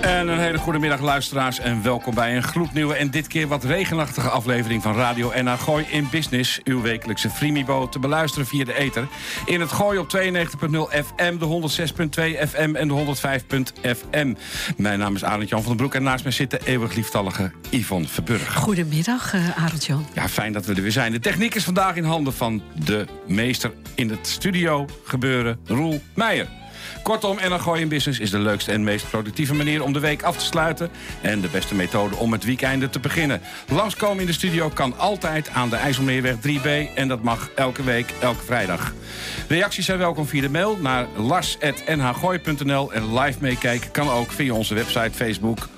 [0.00, 3.64] En een hele goede middag luisteraars en welkom bij een gloednieuwe en dit keer wat
[3.64, 6.60] regenachtige aflevering van Radio NH Gooi in Business.
[6.64, 9.08] Uw wekelijkse Freemibo te beluisteren via de ether.
[9.46, 11.68] In het Gooi op 92.0 FM, de
[12.44, 14.34] 106.2 FM en de 105.fm.
[14.76, 17.50] Mijn naam is Arend Jan van den Broek en naast mij zit de eeuwig lieftallige
[17.70, 18.54] Yvonne Verburg.
[18.54, 20.06] Goedemiddag, uh, Arend Jan.
[20.14, 21.12] Ja, fijn dat we er weer zijn.
[21.12, 26.59] De techniek is vandaag in handen van de meester in het studio gebeuren, Roel Meijer.
[27.02, 30.36] Kortom, Gooi in Business is de leukste en meest productieve manier om de week af
[30.36, 30.90] te sluiten.
[31.20, 33.40] En de beste methode om het weekende te beginnen.
[33.68, 36.94] Langskomen in de studio kan altijd aan de IJsselmeerweg 3B.
[36.94, 38.92] En dat mag elke week, elke vrijdag.
[39.48, 42.92] Reacties zijn welkom via de mail naar lars.nhgooi.nl.
[42.92, 45.68] En live meekijken kan ook via onze website, Facebook,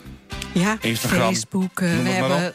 [0.53, 1.21] ja, Instagram.
[1.21, 1.81] Facebook.
[1.81, 2.53] Uh, we hebben,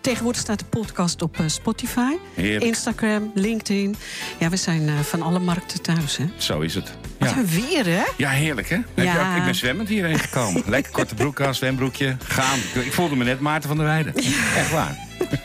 [0.00, 2.64] tegenwoordig staat de podcast op uh, Spotify, Heerlijk.
[2.64, 3.96] Instagram, LinkedIn.
[4.38, 6.24] Ja, we zijn uh, van alle markten thuis, hè?
[6.36, 6.92] Zo is het.
[7.18, 7.36] Wat Ja.
[7.36, 8.02] een weer, hè?
[8.16, 8.76] Ja, heerlijk hè?
[8.76, 10.62] Ook- ik ben zwemmend hierheen gekomen.
[10.70, 12.58] Lekker korte broek aan, zwembroekje, gaan.
[12.74, 14.14] Ik voelde me net Maarten van der Weijden.
[14.56, 14.96] Echt waar.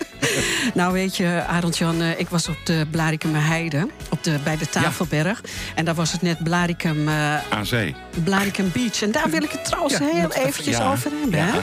[0.74, 4.70] Nou, weet je, Arend-Jan, eh, ik was op de Blaricum Heide, op de, bij de
[4.70, 5.42] Tafelberg.
[5.76, 7.96] En daar was het net Blaricum, eh, Aan zee.
[8.24, 9.02] Blaricum Beach.
[9.02, 10.92] En daar wil ik het trouwens Ja, heel eventjes ja.
[10.92, 11.60] over hebben, hè?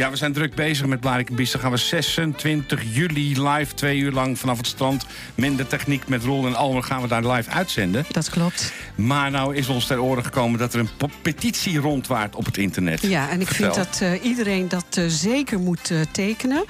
[0.00, 0.06] Ja.
[0.06, 1.50] Ja, we zijn druk bezig met Blarikum Beach.
[1.50, 5.06] Dan gaan we 26 juli live, twee uur lang vanaf het strand.
[5.34, 8.04] Minder techniek met Roel en Almer gaan we daar live uitzenden.
[8.10, 8.72] Dat klopt.
[8.94, 13.02] Maar nou is ons ter oren gekomen dat er een petitie rondwaart op het internet.
[13.02, 13.74] Ja, en ik Vertel.
[13.74, 16.64] vind dat eh, iedereen dat eh, zeker moet eh, tekenen.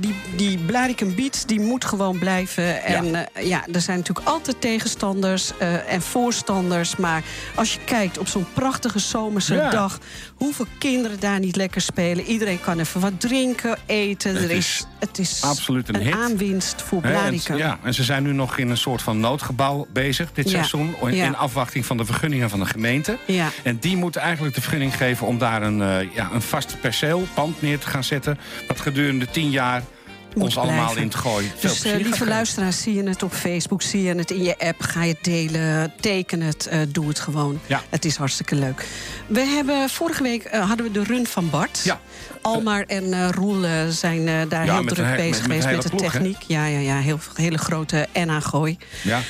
[0.00, 0.58] Die, die
[1.14, 2.84] Beach, die moet gewoon blijven.
[2.84, 5.52] En eh, ja, er zijn natuurlijk altijd tegenstanders
[5.88, 6.96] en voorstanders.
[6.96, 7.22] Maar
[7.54, 9.70] als je kijkt op zo'n prachtige zomerse Ja.
[9.70, 9.98] dag...
[10.42, 12.24] hoeveel kinderen daar niet lekker spelen.
[12.24, 14.34] Iedereen kan even wat drinken, eten.
[14.34, 16.14] Het er is is, het is absoluut een hit.
[16.14, 17.56] aanwinst voor Blaricum.
[17.56, 20.50] ja, en ze zijn nu nog in een soort van noodgebouw bezig dit Ja.
[20.50, 20.94] seizoen.
[21.02, 21.30] In, Ja.
[21.30, 23.18] afwachting van de vergunningen van de gemeente.
[23.26, 23.48] Ja.
[23.62, 27.26] En die moeten eigenlijk de vergunning geven om daar een, eh, ja, een vast perceel,
[27.34, 28.38] pand neer te gaan zetten.
[28.68, 30.01] Wat gedurende tien jaar Moet
[30.34, 31.50] ons allemaal in te gooien.
[31.60, 34.80] Dus eh, lieve luisteraars, zie je het op Facebook, zie je het in je app,
[34.82, 37.60] ga je het delen, teken het, eh, doe het gewoon.
[37.66, 37.82] Ja.
[37.88, 38.86] Het is hartstikke leuk.
[39.26, 41.80] We hebben vorige week eh, hadden we de run van Bart.
[41.84, 42.00] Ja.
[42.42, 46.00] Almar en Roel zijn daar Ja, heel druk een bezig met- geweest met de ploeg,
[46.12, 46.36] techniek.
[46.46, 48.76] Ja, ja, ja, heel, hele grote NA-gooi.
[49.02, 49.20] Ja.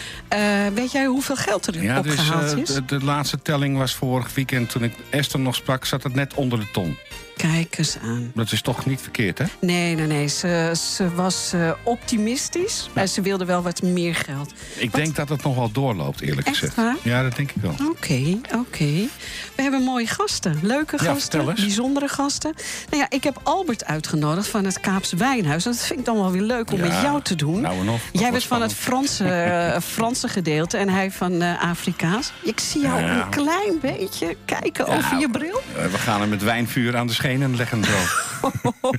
[0.74, 2.68] Weet jij hoeveel geld er Ja, dus, opgehaald eh, is?
[2.68, 6.34] de, de laatste telling was vorig weekend toen ik Esther nog sprak, zat het net
[6.34, 6.96] onder de ton.
[7.36, 8.30] Kijk eens aan.
[8.34, 9.44] Dat is toch niet verkeerd, hè?
[9.60, 10.28] Nee, nee, nee.
[10.28, 12.88] Ze, ze was eh, optimistisch.
[12.94, 14.52] Maar ze wilde wel wat meer geld.
[14.76, 16.76] Ik Wat- denk dat het nog wel doorloopt, eerlijk Echt gezegd.
[16.76, 16.96] waar?
[17.02, 17.74] Ja, dat denk ik wel.
[17.90, 19.08] Oké, oké.
[19.54, 20.58] We hebben mooie gasten.
[20.62, 21.48] Leuke Ja, gasten.
[21.48, 21.60] eens.
[21.60, 22.54] Bijzondere gasten.
[22.90, 25.64] Nou ja, ik heb Albert uitgenodigd van het Kaapse Wijnhuis.
[25.64, 27.60] Dat vind ik dan wel weer leuk om Ja, met jou te doen.
[27.60, 27.84] nou.
[27.86, 28.74] Dat Jij bent van het.
[28.74, 32.32] Franse, eh, Franse gedeelte en hij van Afrikaans.
[32.42, 33.22] Ik zie jou Ja.
[33.24, 35.60] een klein beetje kijken over je bril.
[35.90, 37.92] We gaan er met wijnvuur aan de schenen leggen zo.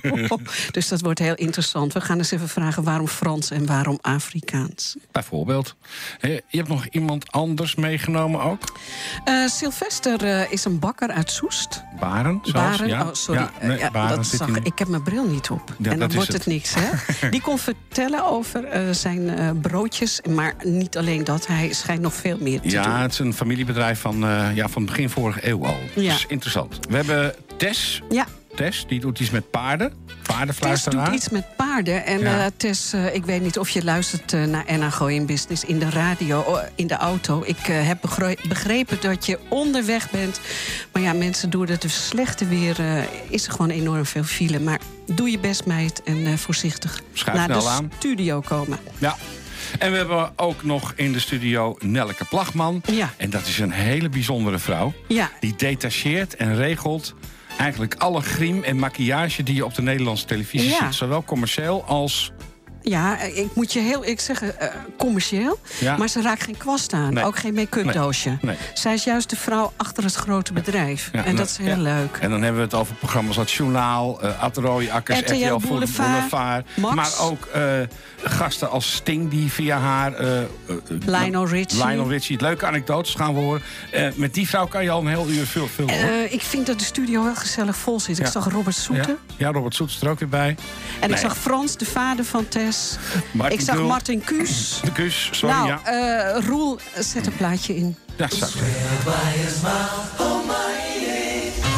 [0.72, 1.94] dus dat wordt heel interessant.
[1.94, 4.96] We gaan eens even vragen waarom Frans en waarom Afrikaans.
[5.12, 5.76] Bijvoorbeeld.
[6.20, 8.62] Hé, Je hebt nog iemand anders meegenomen ook?
[9.24, 11.84] Eh, Sylvester eh, is een bakker uit Soest.
[12.00, 12.78] Baren zelfs?
[12.78, 13.02] Baren, ja.
[13.04, 13.42] oh, sorry.
[13.42, 15.76] Ja, nee, Eh, ja, Baren dat zit zag, in- ik heb mijn bril niet op.
[15.78, 16.38] Ja, en dan wordt het.
[16.38, 16.90] het niks, hè?
[17.30, 20.22] Die kon vertellen over eh, zijn eh, broodjes.
[20.30, 22.94] Maar niet alleen dat, hij schijnt nog veel meer te Ja, doen.
[22.96, 25.78] het is een familiebedrijf van, eh, ja, van begin vorige eeuw al.
[25.96, 26.10] Ja.
[26.10, 26.80] Dat is interessant.
[26.90, 28.02] We hebben Tess.
[28.10, 28.23] Ja,
[28.56, 29.90] Tess, die doet iets met paarden.
[30.06, 31.06] Tess Paardenfluisteraar.
[31.06, 32.06] doet iets met paarden.
[32.06, 32.46] En Ja.
[32.46, 35.64] eh, Tess, eh, ik weet niet of je luistert eh, naar Enna Gooi in Business
[35.66, 37.44] in de radio, oh, in de auto.
[37.46, 40.40] Ik heb begre- begrepen dat je onderweg bent.
[40.92, 42.78] Maar ja, mensen, door het slechte weer
[43.30, 44.60] is er gewoon enorm veel file.
[44.60, 47.92] Maar doe je best, meid, en voorzichtig Schuif naar de aan.
[47.98, 48.78] studio komen.
[48.98, 49.16] Ja.
[49.80, 52.82] En we hebben ook nog in de studio Nelke Plagman.
[52.92, 53.14] Ja.
[53.18, 54.94] En dat is een hele bijzondere vrouw.
[55.08, 57.14] Ja, Die detacheert en regelt
[57.58, 60.78] eigenlijk alle griem en maquillage die je op de Nederlandse televisie Ja.
[60.86, 60.94] ziet.
[60.94, 62.32] Zowel commercieel als
[62.84, 65.60] Ja, ik moet je heel ik zeggen, uh, commercieel.
[65.80, 65.98] Ja.
[65.98, 67.14] Maar ze raakt geen kwast aan.
[67.14, 67.24] Nee.
[67.24, 67.94] Ook geen make-up Nee.
[67.94, 68.38] doosje.
[68.42, 68.56] Nee.
[68.74, 71.10] Zij is juist de vrouw achter het grote bedrijf.
[71.14, 72.18] Ja, en dat is heel leuk.
[72.22, 76.30] En dan hebben we het over programma's als Journaal, uh, Atrooi Akkers, RTL RTL Boulevard,
[76.30, 76.66] Boulevard.
[76.96, 77.62] Maar ook uh,
[78.24, 80.22] gasten als Sting die via haar...
[80.22, 80.40] Uh,
[81.06, 81.86] Lionel Richie.
[81.86, 82.42] Lionel Richie.
[82.42, 83.62] Leuke anekdotes gaan we horen.
[84.16, 86.34] Met die vrouw kan je al een heel uur veel filmen.
[86.34, 88.20] ik vind dat de studio heel gezellig vol zit.
[88.20, 89.18] Ik zag Robert Soeten.
[89.38, 89.52] Ja?
[89.52, 90.56] Robert Soet is er ook weer bij.
[91.00, 92.73] En ik zag Frans, de vader van Tess.
[93.32, 93.78] Martin ik zag.
[93.80, 94.80] Martin Kuus.
[94.84, 95.56] De kus, sorry.
[95.56, 95.82] nou, ja.
[96.36, 97.96] eh, Roel, zet een plaatje in.
[98.18, 98.46] ja, zo.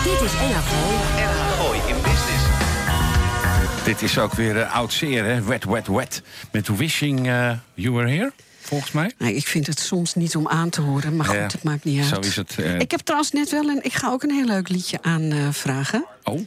[0.04, 0.72] Dit is NRV.
[1.58, 2.44] Gooi in business.
[3.86, 5.42] Dit is ook weer uh, oud zeer, hè?
[5.42, 6.22] Wet, wet, wet.
[6.52, 8.32] Met Wishing uh, You Were Here,
[8.62, 9.12] volgens mij.
[9.18, 11.16] Nee, ik vind het soms niet om aan te horen.
[11.16, 12.08] Maar goed, Ja, het maakt niet uit.
[12.08, 12.56] Zo is het.
[12.58, 12.80] eh.
[12.80, 13.80] Ik heb trouwens net wel een...
[13.84, 16.06] Ik ga ook een heel leuk liedje aanvragen.
[16.24, 16.40] Oh,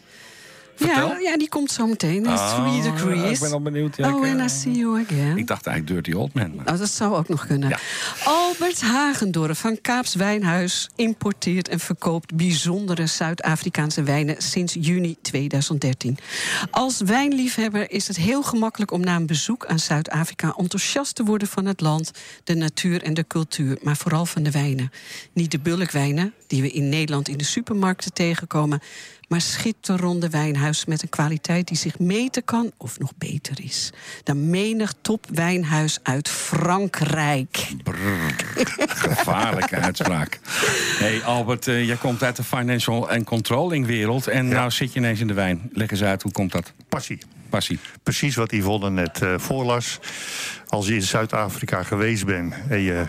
[0.78, 1.08] vertel.
[1.08, 2.24] ja, ja, die komt zo meteen.
[2.26, 3.32] It's Oh, Three Degrees.
[3.32, 3.96] Ik ben al benieuwd.
[3.96, 5.36] Ja, oh, ik, and eh, I see you again.
[5.38, 6.54] Ik dacht eigenlijk Dirty Old Man.
[6.54, 7.68] maar- Nou, dat zou ook nog kunnen.
[7.68, 7.78] Ja.
[8.24, 16.18] Albert Hagendorf van Kaaps Wijnhuis importeert en verkoopt bijzondere Zuid-Afrikaanse wijnen sinds juni 2013.
[16.70, 21.48] Als wijnliefhebber is het heel gemakkelijk om na een bezoek aan Zuid-Afrika enthousiast te worden
[21.48, 22.10] van het land,
[22.44, 24.90] de natuur en de cultuur, maar vooral van de wijnen.
[25.32, 28.80] Niet de bulkwijnen die we in Nederland in de supermarkten tegenkomen,
[29.28, 33.92] maar schitterende wijnhuis met een kwaliteit die zich meten kan of nog beter is.
[34.22, 37.68] Dan menig topwijnhuis uit Frankrijk.
[38.88, 40.38] Gevaarlijke uitspraak.
[40.98, 44.26] hey Albert, eh, jij komt uit de financial en controlling wereld.
[44.26, 45.70] En nou zit je ineens in de wijn.
[45.72, 46.72] Leg eens uit, hoe komt dat?
[46.88, 47.18] Passie.
[47.48, 47.78] Passie.
[48.02, 49.98] Precies wat Yvonne net eh, voorlas.
[50.66, 53.06] Als je in Zuid-Afrika geweest bent en je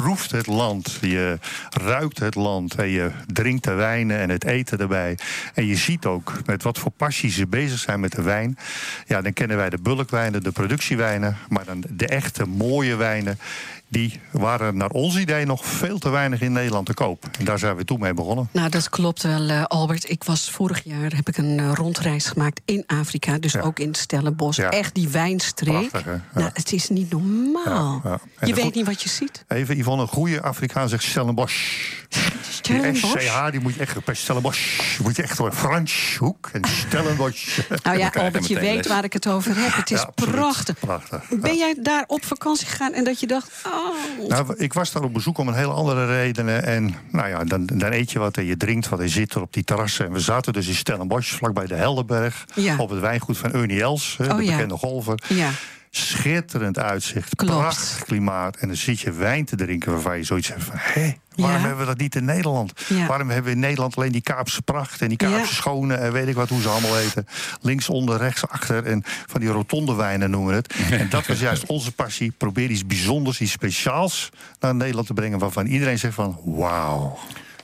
[0.00, 1.38] proeft het land, je
[1.70, 5.18] ruikt het land en je drinkt de wijnen en het eten erbij.
[5.54, 8.58] En je ziet ook met wat voor passie ze bezig zijn met de wijn.
[9.06, 13.38] Ja, dan kennen wij de bulkwijnen, de productiewijnen, maar dan de echte mooie wijnen.
[13.88, 17.24] Die waren naar ons idee nog veel te weinig in Nederland te koop.
[17.38, 18.48] En daar zijn we toen mee begonnen.
[18.52, 20.10] Nou, dat klopt wel, eh, Albert.
[20.10, 23.60] Ik was vorig jaar heb ik een eh, rondreis gemaakt in Afrika, dus Ja.
[23.60, 24.58] ook in Stellenbosch.
[24.58, 24.70] Ja.
[24.70, 25.88] Echt die wijnstreek.
[25.88, 26.10] Prachtig, hè?
[26.12, 26.20] Ja.
[26.34, 28.20] Nou, het is niet normaal.
[28.44, 29.44] Je weet niet wat je ziet.
[29.48, 31.90] Even Yvonne, een goede Afrikaan zegt Stellenbosch.
[32.08, 33.20] Die Stellenbosch.
[33.20, 34.80] SCH, die moet je echt bij Stellenbosch.
[35.02, 37.58] Moet je echt door Frans hoek en Stellenbosch.
[37.82, 38.86] Nou ja, Albert, je weet les.
[38.86, 39.74] waar ik het over heb.
[39.74, 40.78] Het is prachtig.
[40.78, 41.22] Prachtig.
[41.40, 43.50] Ben jij daar op vakantie gegaan en dat je dacht...
[43.66, 43.85] Oh,
[44.28, 46.64] Nou, ik was daar op bezoek om een hele andere redenen.
[46.64, 49.34] En nou ja, dan, dan eet je wat en je drinkt wat en je zit
[49.34, 50.06] er op die terrassen.
[50.06, 52.44] En we zaten dus in Stellenbosch, vlakbij de Heldenberg.
[52.54, 52.76] Ja.
[52.78, 54.50] Op het wijngoed van Ernie Els, Oh de ja.
[54.50, 55.22] bekende golfer.
[55.28, 55.50] ja.
[55.96, 57.52] Schitterend uitzicht, Klopt.
[57.58, 58.56] prachtig klimaat.
[58.56, 60.74] En dan zit je wijn te drinken waarvan je zoiets hebt van...
[60.78, 61.66] hé, waarom Ja.
[61.66, 62.72] hebben we dat niet in Nederland?
[62.88, 63.06] Ja.
[63.06, 65.00] Waarom hebben we in Nederland alleen die Kaapse pracht...
[65.02, 65.44] en die Kaapse Ja.
[65.46, 67.26] schone en weet ik wat, hoe ze allemaal eten.
[67.60, 70.74] Links, onder, rechts, achter en van die rotonde wijnen noemen we het.
[71.00, 72.32] En dat was juist onze passie.
[72.38, 74.28] Probeer iets bijzonders, iets speciaals
[74.60, 75.38] naar Nederland te brengen...
[75.38, 77.18] waarvan iedereen zegt van, wauw.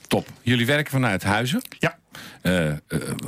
[0.07, 0.29] Top.
[0.43, 1.63] Jullie werken vanuit Huizen.
[1.79, 1.99] Ja,
[2.43, 2.77] Eh, eh,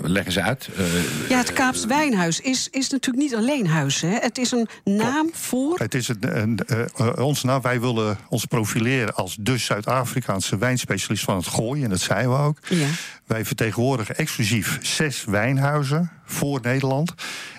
[0.03, 0.69] leggen ze uit.
[0.77, 4.01] Eh, ja, het Kaaps Wijnhuis is, is natuurlijk niet alleen huis.
[4.01, 4.19] Hè.
[4.19, 5.79] Het is een naam voor...
[5.79, 11.37] Het is een, een, ons, nou, wij willen ons profileren als de Zuid-Afrikaanse wijnspecialist van
[11.37, 11.85] het gooien.
[11.85, 12.59] En dat zijn we ook.
[12.69, 12.87] Ja.
[13.27, 17.15] Wij vertegenwoordigen exclusief zes wijnhuizen voor Nederland.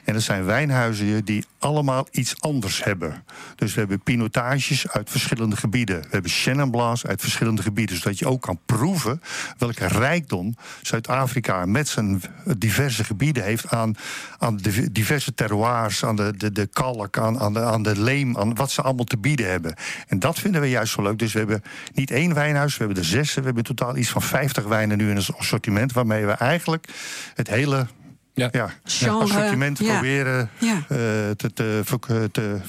[0.06, 3.23] En dat zijn wijnhuizen die allemaal iets anders hebben.
[3.56, 6.01] Dus we hebben pinotages uit verschillende gebieden.
[6.01, 7.97] We hebben Chenin Blancs uit verschillende gebieden.
[7.97, 9.21] Zodat je ook kan proeven
[9.57, 12.21] welke rijkdom Zuid-Afrika met zijn
[12.57, 13.95] diverse gebieden heeft aan,
[14.38, 18.38] aan de diverse terroirs, aan de, de, de kalk, aan, aan, de, aan de leem,
[18.38, 19.75] aan wat ze allemaal te bieden hebben.
[20.07, 21.19] En dat vinden we juist zo leuk.
[21.19, 21.63] Dus we hebben
[21.94, 23.33] niet één wijnhuis, we hebben er zes.
[23.33, 25.94] We hebben in totaal iets van 50 wijnen nu in het assortiment.
[25.94, 26.88] Waarmee we eigenlijk
[27.33, 27.88] het hele
[28.35, 28.49] Ja.
[28.51, 29.91] ja, Genre, assortiment ja.
[29.91, 30.73] proberen Ja.
[30.73, 30.97] eh,
[31.35, 32.59] te, te, te, te-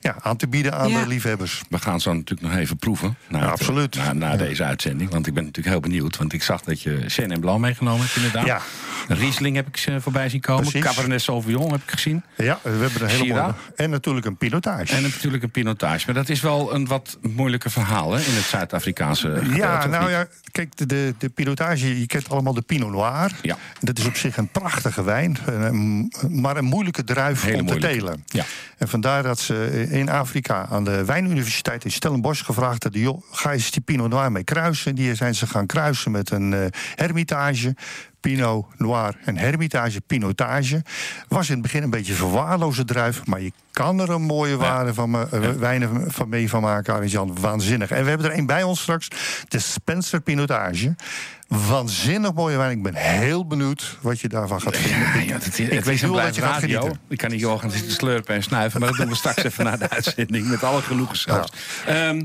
[0.00, 1.00] ja, aan te bieden aan Ja.
[1.02, 1.62] de liefhebbers.
[1.68, 3.16] We gaan zo natuurlijk nog even proeven.
[3.28, 3.94] Na, Ja, het- absoluut.
[3.96, 5.10] Na, na deze uitzending.
[5.10, 6.16] Want ik ben natuurlijk heel benieuwd.
[6.16, 8.46] Want ik zag dat je Chenin Blanc meegenomen hebt inderdaad.
[8.46, 8.60] Ja.
[9.08, 10.62] Riesling heb ik ze voorbij zien komen.
[10.70, 10.82] Precies.
[10.90, 12.22] Cabernet Sauvignon heb ik gezien.
[12.36, 13.54] Ja, we hebben een hele mooie.
[13.76, 14.94] En natuurlijk een pilotage.
[14.94, 16.02] En natuurlijk een pinotage.
[16.06, 20.10] Maar dat is wel een wat moeilijke verhaal hè, in het Zuid-Afrikaanse Ja, nou niet?
[20.12, 23.30] ja, kijk, de- de, de pilotage, je kent allemaal de Pinot Noir.
[23.42, 23.56] Ja.
[23.80, 27.78] Dat is op zich een prachtige wijn, een- maar een moeilijke druif Hele om te
[27.78, 28.24] telen.
[28.26, 28.44] Ja.
[28.78, 33.52] En vandaar dat ze in Afrika aan de Wijnuniversiteit in Stellenbosch gevraagd hadden: joh, ga
[33.52, 34.94] eens die Pinot Noir mee kruisen.
[34.94, 36.60] Die zijn ze gaan kruisen met een eh,
[36.94, 37.74] Hermitage.
[38.20, 40.82] Pinot Noir en Hermitage Pinotage.
[41.28, 44.94] Was in het begin een beetje verwaarloze druif, maar je kan er een mooie waarde
[44.94, 47.40] van, me- eh, wijnen van mee van maken, Arjan.
[47.40, 47.90] Waanzinnig.
[47.90, 49.08] En we hebben er een bij ons straks,
[49.48, 50.94] de Spencer Pinotage.
[51.48, 52.70] Waanzinnig mooie wijn.
[52.76, 55.00] Ik ben heel benieuwd wat je daarvan gaat vinden.
[55.00, 56.80] Ja, ja, dat, ik weet wel dat je gaat radio.
[56.80, 57.00] genieten.
[57.08, 59.64] Ik kan niet Johan gaan zitten slurpen en snuiven, maar dat doen we straks even
[59.64, 60.46] na de uitzending.
[60.48, 61.52] Met alle genoegen zelfs.
[61.86, 62.22] Ehm,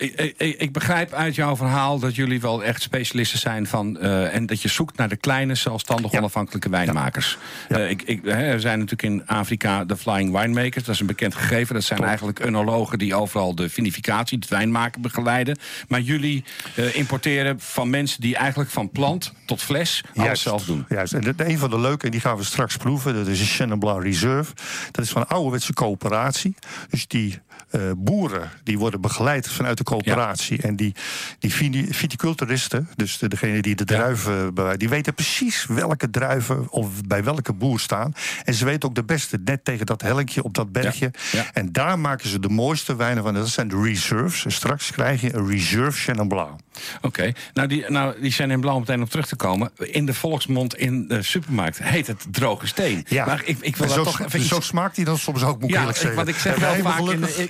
[0.00, 3.98] ik, ik, ik begrijp uit jouw verhaal dat jullie wel echt specialisten zijn van.
[3.98, 6.18] eh, en dat je zoekt naar de kleine, zelfstandig Ja.
[6.18, 7.38] onafhankelijke wijnmakers.
[7.68, 7.76] Ja.
[7.76, 10.84] Eh, ik, ik, hè, er zijn natuurlijk in Afrika de Flying Winemakers.
[10.84, 11.74] Dat is een bekend gegeven.
[11.74, 15.58] Dat zijn eigenlijk enologen die overal de vinificatie, het wijnmaken begeleiden.
[15.88, 20.64] Maar jullie eh, importeren van mensen die eigenlijk van plant tot fles alles Juist, zelf
[20.64, 20.84] doen.
[20.88, 21.12] Juist.
[21.12, 23.44] En dat- een van de leuke, en die gaan we straks proeven, dat is de
[23.44, 24.52] Chenin Blanc Reserve.
[24.90, 26.54] Dat is van een ouderwetse coöperatie.
[26.90, 27.38] Dus die
[27.70, 30.62] eh, boeren die worden begeleid vanuit de coöperatie.
[30.62, 30.94] En die,
[31.38, 31.52] die
[31.94, 33.96] viticulturisten, dus de, degene die de Ja.
[33.96, 38.12] druiven bewijzen, die weten precies welke druiven of bij welke boer staan.
[38.44, 41.10] En ze weten ook de beste, net tegen dat helkje op dat bergje.
[41.32, 41.46] Ja.
[41.52, 43.34] En daar maken ze de mooiste wijnen van.
[43.34, 44.44] Dat zijn de reserves.
[44.44, 46.60] En straks krijg je een reserve Chenin Blanc.
[47.00, 49.70] Oké, nou die, nou die Chenin Blanc meteen op terug te komen.
[49.76, 53.04] In de volksmond in de supermarkt heet het droge steen.
[53.08, 55.42] Ja, Maar ik, ik wil En daar zo, toch even zo smaakt hij dan soms
[55.42, 56.24] ook, moet ik Ja, eerlijk ik, zeggen.
[56.24, 57.00] want ik zeg wel vaak,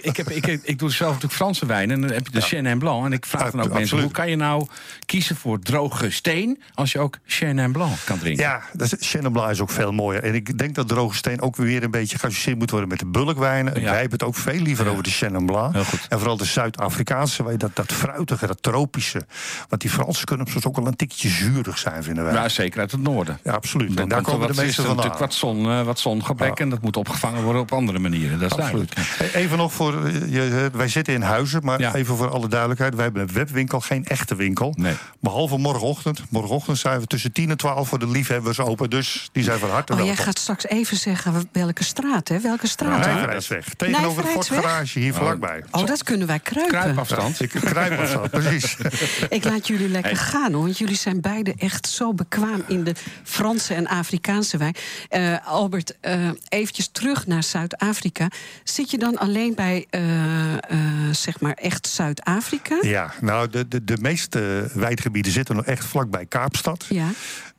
[0.02, 2.32] in, ik, ik, heb, ik, ik doe zelf natuurlijk Franse wijn en dan heb je
[2.32, 3.04] de Chenin Blanc.
[3.04, 4.66] En ik vraag dan ook mensen, hoe kan je nou
[5.06, 6.62] kiezen voor droge steen...
[6.74, 8.44] als je ook Chenin Blanc kan drinken?
[8.44, 10.22] Ja, dat is, Chenin Blanc is ook veel mooier.
[10.24, 13.06] En ik denk dat droge steen ook weer een beetje geassocieerd moet worden met de
[13.06, 13.72] bulkwijnen.
[13.72, 15.74] Wij hebben het ook veel liever over de Chenin Blanc.
[16.08, 19.26] En vooral de Zuid-Afrikaanse wijn, dat, dat fruitige, dat tropische.
[19.68, 22.32] Want die Fransen kunnen soms ook wel een tikje zuurig zijn, vinden wij.
[22.32, 23.38] Ja, zeker uit het noorden.
[23.44, 23.88] Ja, absoluut.
[23.88, 26.96] Dan en daar komen de meeste natuurlijk wat, zon, eh, wat zongebrek en dat moet
[26.96, 28.38] opgevangen worden op andere manieren.
[28.38, 28.94] Dat is Absoluut.
[28.94, 29.34] duidelijk.
[29.34, 31.94] E- Even nog voor, je, wij zitten in huizen, maar Ja.
[31.94, 32.94] even voor alle duidelijkheid.
[32.94, 34.74] Wij hebben een webwinkel, geen echte winkel.
[34.78, 34.94] Nee.
[35.20, 36.22] Behalve morgenochtend.
[36.30, 38.90] Morgenochtend zijn we tussen 10 en 12 voor de liefhebbers open.
[38.90, 40.24] Dus die zijn van harte Oh, jij welkom.
[40.24, 42.40] gaat straks even zeggen welke straat, hè?
[42.40, 42.98] Welke straat?
[43.06, 43.64] Nijverheidsweg.
[43.76, 44.60] Tegenover de Ford Nijverheidsweg?
[44.60, 45.64] Garage hier vlakbij.
[45.70, 46.78] Oh, dat kunnen wij kruipen.
[46.80, 47.40] Kruipafstand.
[47.40, 48.76] Ik kruip of zo, precies.
[49.28, 50.62] Ik laat jullie lekker gaan hoor.
[50.62, 54.74] Want jullie zijn beide echt zo bekwaam in de Franse en Afrikaanse wijn.
[55.08, 58.28] Eh, Albert, eh eventjes terug naar Zuid-Afrika.
[58.64, 59.89] Zit je dan alleen bij eh, eh,
[61.10, 62.78] zeg maar echt Zuid-Afrika?
[62.82, 66.86] Ja, nou, de, de, de meeste wijngebieden zitten nog echt vlakbij Kaapstad.
[66.88, 67.08] Ja.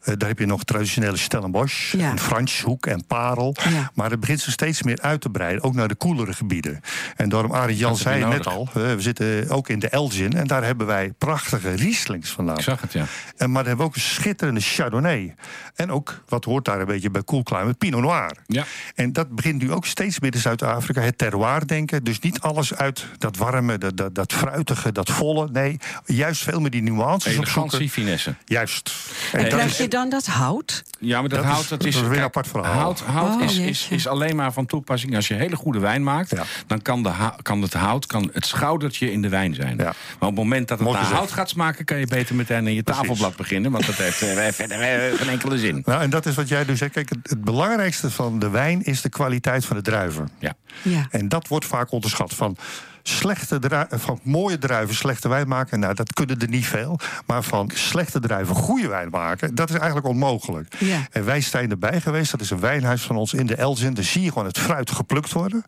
[0.02, 2.10] Eh, daar heb je nog traditionele Stellenbosch Ja.
[2.10, 3.56] en Franshoek en Parel.
[3.70, 3.92] Ja.
[3.94, 6.82] Maar het begint zich steeds meer uit te breiden, ook naar de koelere gebieden.
[7.16, 8.76] En daarom, Arie Jan zei het net nodig.
[8.76, 10.34] al, eh, we zitten ook in de Elgin...
[10.34, 12.58] en daar hebben wij prachtige Rieslings vandaan.
[12.58, 13.06] Ik zag het, ja.
[13.38, 15.36] En, maar we hebben ook een schitterende Chardonnay.
[15.76, 18.32] En ook, wat hoort daar een beetje bij Cool Climate, Pinot Noir.
[18.48, 18.64] Ja.
[18.96, 21.02] En dat begint nu ook steeds meer in Zuid-Afrika.
[21.02, 22.04] Het terroir denken.
[22.04, 25.50] Dus niet alles uit dat warme, dat, dat, dat fruitige, dat volle.
[25.52, 27.62] Nee, juist veel meer die nuances opzoeken.
[27.62, 28.36] Elegantie, finesse.
[28.46, 28.92] Juist.
[29.32, 30.84] En Hey, dat is- dan dat hout?
[31.00, 32.74] Ja, maar dat, Dat is- hout, dat dat is, is weer een apart verhaal.
[32.74, 36.30] Hout, hout Oh, is, is, alleen maar van toepassing als je hele goede wijn maakt.
[36.30, 36.44] Ja.
[36.68, 39.78] Dan kan, de kan het hout kan het schoudertje in de wijn zijn.
[39.78, 39.84] Ja.
[39.84, 41.22] Maar op het moment dat het Mooi naar gezegd.
[41.26, 43.02] hout gaat smaken, kan je beter meteen in je Precies.
[43.02, 43.72] tafelblad beginnen.
[43.72, 45.82] Want dat heeft eh, verder eh, geen enkele zin.
[45.86, 46.94] Nou, en dat is wat jij dus zegt.
[46.94, 50.30] Kijk, het, het belangrijkste van de wijn is de kwaliteit van de druiven.
[50.40, 50.54] Ja.
[50.82, 51.08] Ja.
[51.10, 52.34] En dat wordt vaak onderschat.
[52.34, 52.58] Van,
[53.04, 57.00] slechte drui- van mooie druiven slechte wijn maken, nou, dat kunnen er niet veel.
[57.26, 60.76] Maar van slechte druiven goede wijn maken, dat is eigenlijk onmogelijk.
[60.78, 61.08] Ja.
[61.12, 62.32] En wij zijn erbij geweest.
[62.32, 63.94] Dat is een wijnhuis van ons in de Elzin.
[63.94, 65.66] Daar zie je gewoon het fruit geplukt worden.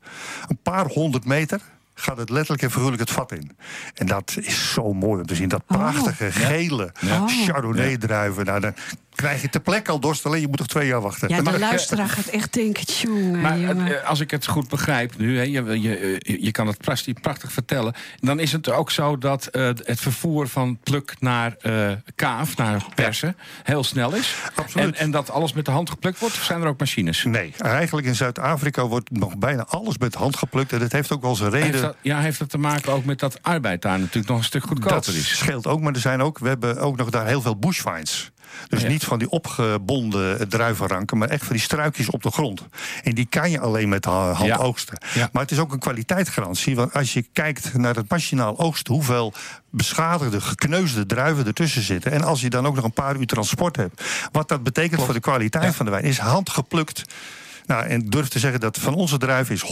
[0.48, 1.62] Een paar honderd meter
[1.96, 3.58] gaat het letterlijk en figuurlijk het vat in.
[3.94, 5.50] En dat is zo mooi om te zien.
[5.50, 7.28] Dat prachtige gele Ja.
[7.28, 8.46] Chardonnay-druiven.
[8.46, 8.74] Nou, dan
[9.16, 10.26] krijg je ter plekke al dorst.
[10.26, 11.30] Alleen je moet nog twee jaar wachten.
[11.30, 14.02] Ja, Maar de eh, luisteraar gaat echt denken, tjonge, Maar jongen.
[14.02, 17.22] eh, als ik het goed begrijp nu, hè, je, je, eh, je kan het prachtig,
[17.22, 17.94] prachtig vertellen.
[18.20, 22.86] Dan is het ook zo dat eh, het vervoer van pluk naar eh, kaaf, naar
[22.96, 24.36] persen, heel snel is.
[24.56, 24.86] Absoluut.
[24.96, 27.24] En, en dat alles met de hand geplukt wordt, of zijn er ook machines?
[27.24, 30.74] Nee, eigenlijk in Zuid-Afrika wordt nog bijna alles met hand geplukt.
[30.74, 31.70] En dat heeft ook wel zijn reden.
[31.70, 34.44] Heeft dat, ja, heeft dat te maken ook met dat arbeid daar natuurlijk nog een
[34.44, 35.38] stuk dat goedkoper is?
[35.38, 38.32] scheelt ook, maar er zijn ook, we hebben ook nog daar heel veel bushvines.
[38.68, 38.88] Dus ja.
[38.88, 42.66] niet van die opgebonden druivenranken, maar echt van die struikjes op de grond.
[43.04, 44.56] En die kan je alleen met de hand Ja.
[44.58, 44.98] oogsten.
[45.14, 45.30] Ja.
[45.32, 46.76] Maar het is ook een kwaliteitsgarantie.
[46.76, 49.34] Want als je kijkt naar het machinaal oogsten, hoeveel
[49.70, 52.12] beschadigde, gekneusde druiven ertussen zitten.
[52.12, 54.04] En als je dan ook nog een paar uur transport hebt.
[54.32, 57.04] Wat dat betekent voor de kwaliteit van de wijn, is handgeplukt.
[57.66, 59.64] Nou, en durf te zeggen dat van onze druiven is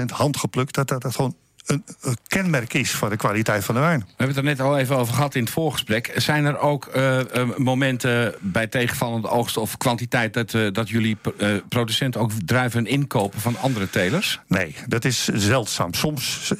[0.00, 0.74] 100% handgeplukt.
[0.74, 1.34] Dat dat, dat gewoon
[1.66, 3.98] een, een kenmerk is van de kwaliteit van de wijn.
[3.98, 6.12] We hebben het er net al even over gehad in het voorgesprek.
[6.16, 10.34] Zijn er ook eh, eh, momenten bij tegenvallende oogst of kwantiteit...
[10.34, 14.40] dat, eh, dat jullie eh, producenten ook druiven inkopen van andere telers?
[14.48, 15.94] Nee, dat is zeldzaam.
[15.94, 16.52] Soms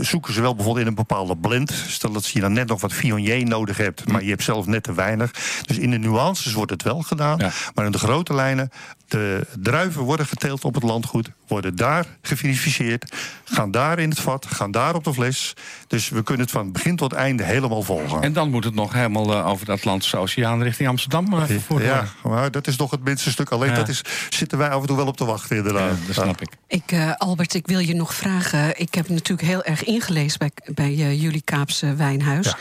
[0.00, 1.72] zoeken ze wel bijvoorbeeld in een bepaalde blend.
[1.88, 4.82] Stel dat je dan net nog wat Viognier nodig hebt, maar je hebt zelf net
[4.82, 5.30] te weinig.
[5.66, 7.38] Dus in de nuances wordt het wel gedaan.
[7.38, 7.50] Ja.
[7.74, 8.70] Maar in de grote lijnen,
[9.12, 13.14] de druiven worden geteeld op het landgoed, worden daar geverificeerd,
[13.44, 15.54] gaan daar in het vat, gaan daar op de fles.
[15.86, 18.22] Dus we kunnen het van begin tot einde helemaal volgen.
[18.22, 21.84] En dan moet het nog helemaal eh, over de Atlantische Oceaan richting Amsterdam uh, vervoerd
[21.84, 23.50] ja, maar dat is nog het minste stuk.
[23.50, 23.74] Alleen Ja.
[23.74, 25.90] dat is, zitten wij af en toe wel op te wachten, inderdaad.
[26.00, 26.50] Ja, dat snap ik.
[26.66, 28.80] Ik, eh, Albert, ik wil je nog vragen.
[28.80, 32.46] Ik heb natuurlijk heel erg ingelezen bij, bij eh, jullie Kaapse wijnhuis.
[32.46, 32.56] Ja.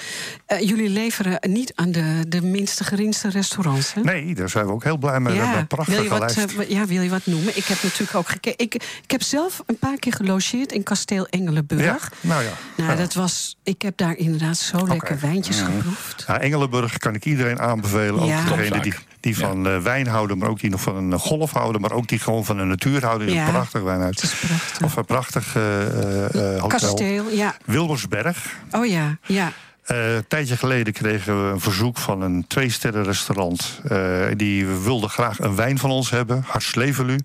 [0.45, 3.93] Eh, jullie leveren niet aan de, de minste geringste restaurants.
[3.93, 4.01] Hè?
[4.01, 5.33] Nee, daar zijn we ook heel blij mee.
[5.33, 6.40] We hebben een prachtige lijst.
[6.49, 7.57] Eh, ja, wil je wat noemen?
[7.57, 8.65] Ik heb natuurlijk ook gekeken.
[8.65, 11.83] Ik, ik heb zelf een paar keer gelogeerd in kasteel Engelenburg.
[11.83, 12.51] ja, nou ja.
[12.77, 12.95] Nou, Ja.
[12.95, 13.57] dat was.
[13.63, 16.23] Ik heb daar inderdaad zo lekker wijntjes geproefd.
[16.27, 18.19] Ja, Engelenburg kan ik iedereen aanbevelen.
[18.21, 18.43] Ook Ja.
[18.43, 21.81] degene die, die van eh, wijn houden, maar ook die nog van een golf houden,
[21.81, 23.27] maar ook die gewoon van de natuur houden.
[23.27, 24.81] is Ja, een prachtig is prachtig.
[24.81, 26.67] Of een prachtig eh, eh, eh, hotel.
[26.67, 27.55] Kasteel, ja.
[27.65, 28.55] Wilmersberg.
[28.71, 29.51] Oh ja, ja.
[29.91, 33.79] Eh, een tijdje geleden kregen we een verzoek van een twee-sterren restaurant.
[33.87, 37.19] Eh, die wilde graag een wijn van ons hebben, Harslevelu.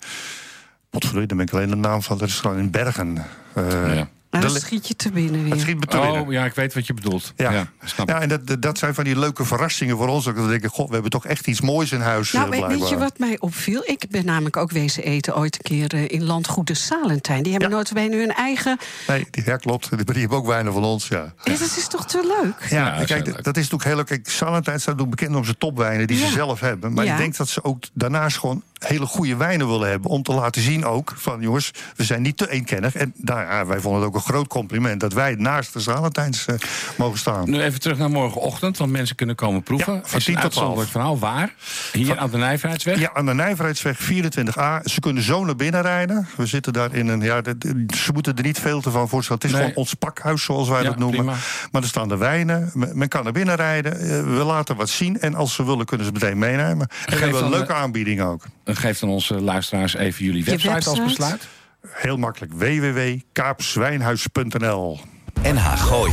[0.91, 3.25] Potverdorie, dan ben ik alleen de naam van het restaurant in Bergen.
[3.53, 4.09] Eh, Ja.
[4.41, 5.61] Dan schiet je te binnen Het weer.
[5.61, 6.21] schiet me te binnen.
[6.23, 7.33] Oh, ja, ik weet wat je bedoelt.
[7.37, 7.51] Ja.
[7.53, 8.09] Ja, snap.
[8.09, 10.29] Ja, en dat, dat- zijn van die leuke verrassingen voor ons.
[10.29, 10.35] ook.
[10.35, 12.33] Dat we denken, god, we hebben toch echt iets moois in huis.
[12.33, 13.83] Nou, eh, weet, je wat mij opviel?
[13.85, 17.43] Ik ben namelijk ook wezen eten ooit een keer eh, in Landgoed de Salentijn.
[17.43, 17.77] Die hebben Ja.
[17.77, 18.79] notabene hun eigen...
[19.07, 19.89] Nee, die- ja, klopt.
[19.97, 21.33] Die, die hebben ook wijnen van ons, ja.
[21.43, 22.71] Ja, dat is toch te leuk?
[22.71, 23.35] Ja, Ja, dat is kijk, leuk.
[23.45, 24.07] dat is natuurlijk heel leuk.
[24.07, 26.27] Kijk, Salentijn staat ook bekend om zijn topwijnen die Ja.
[26.27, 26.93] ze zelf hebben.
[26.93, 27.13] Maar Ja.
[27.13, 30.11] ik denk dat ze ook daarnaast gewoon hele goede wijnen willen hebben.
[30.11, 32.95] Om te laten zien ook van jongens, we zijn niet te eenkennig.
[32.95, 36.47] En nou ja, wij vonden het ook een groot compliment dat wij naast de Salentijns
[36.47, 36.55] eh,
[36.97, 37.51] mogen staan.
[37.51, 39.93] Nu even terug naar morgenochtend, want mensen kunnen komen proeven.
[39.95, 40.69] Ja, van Is 10 een tot 12.
[40.79, 41.19] uitzonderlijk verhaal.
[41.19, 41.55] Waar?
[41.93, 42.99] Hier aan de Nijverheidsweg?
[42.99, 44.81] Ja, aan de Nijverheidsweg 24a.
[44.85, 46.29] Ze kunnen zo naar binnen rijden.
[46.37, 47.21] We zitten daar in een.
[47.21, 49.43] Ja, de- de- ze moeten er niet veel te van voorstellen.
[49.43, 49.67] Het is Nee.
[49.69, 51.17] gewoon ons pakhuis, zoals wij Ja, dat noemen.
[51.19, 51.35] prima.
[51.71, 52.71] Maar er staan de wijnen.
[52.75, 53.93] Men kan naar binnen rijden.
[54.01, 55.21] Eh, We laten wat zien.
[55.21, 56.89] En als ze willen, kunnen ze meteen meenemen.
[57.07, 58.45] En we hebben een de- leuke aanbieding ook.
[58.65, 61.05] Geef dan onze luisteraars even jullie Je website, als website?
[61.05, 61.49] besluit.
[61.81, 62.53] Heel makkelijk.
[62.53, 65.01] www.kaapswijnhuis.nl
[65.43, 66.13] NH Gooi.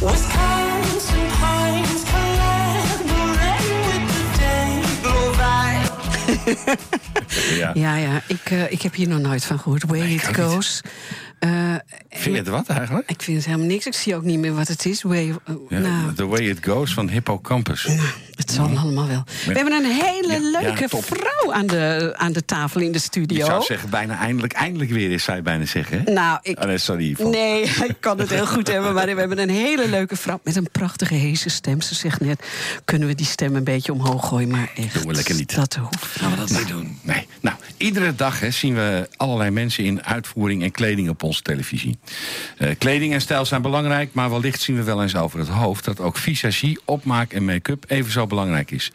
[0.00, 4.68] Wisconsin pines collaborate with the day.
[7.56, 7.70] Ja.
[7.74, 8.22] Ja, ja.
[8.26, 9.84] Ik, eh, ik heb hier nog nooit van gehoord.
[9.86, 10.80] Way It Goes.
[11.38, 11.74] Eh,
[12.08, 13.10] Vind je het wat eigenlijk?
[13.10, 13.86] ik vind het helemaal niks.
[13.86, 15.02] Ik zie ook niet meer wat het is.
[15.02, 15.34] Way,
[15.68, 17.88] Ja, nou, The Way It Goes van Hippocampus.
[18.38, 19.24] Het zal allemaal wel.
[19.46, 23.04] We hebben een hele Ja, leuke vrouw aan de, aan de tafel in de Ik
[23.04, 23.46] studio.
[23.46, 26.02] zou zeggen, bijna eindelijk, eindelijk weer is, zou je bijna zeggen.
[26.04, 26.12] hè?
[26.12, 27.16] Nou, ik, Oh, nee, sorry.
[27.18, 28.94] Nee, ik kan het heel goed hebben.
[28.94, 31.80] Maar we hebben een hele leuke vrouw met een prachtige heese stem.
[31.80, 32.46] Ze zegt net,
[32.84, 34.48] kunnen we die stem een beetje omhoog gooien?
[34.48, 35.54] Maar echt, Doen we lekker niet.
[35.54, 36.98] Dat hoeft Gaan we dat niet doen?
[37.02, 37.26] Nee.
[37.40, 41.98] Nou, iedere dag hè, zien we allerlei mensen in uitvoering en kleding op onze televisie.
[42.58, 45.84] Eh, kleding en stijl zijn belangrijk, maar wellicht zien we wel eens over het hoofd
[45.84, 48.92] dat ook visagie, opmaak en make-up even zo belangrijk is.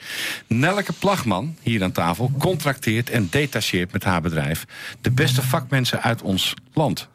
[0.48, 4.66] Nelke Plagman, hier aan tafel, contracteert en detacheert met haar bedrijf
[5.02, 7.08] de beste vakmensen uit ons land.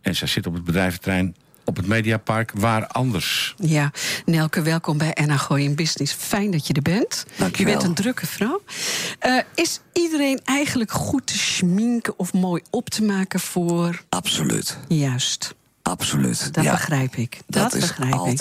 [0.00, 3.54] En zij zit op het bedrijventerrein op het Mediapark waar anders.
[3.56, 3.92] Ja,
[4.24, 6.12] Nelke, welkom bij NH Gooi in Business.
[6.12, 7.26] Fijn dat je er bent.
[7.36, 7.72] Dankjewel.
[7.72, 8.62] Je bent een drukke vrouw.
[9.18, 14.02] Eh, is iedereen eigenlijk goed te schminken of mooi op te maken voor...
[14.08, 14.78] Absoluut.
[14.88, 16.54] Juist, Absoluut.
[16.54, 17.38] dat ja, begrijp ik.
[17.46, 18.40] Dat, dat is begrijp ik.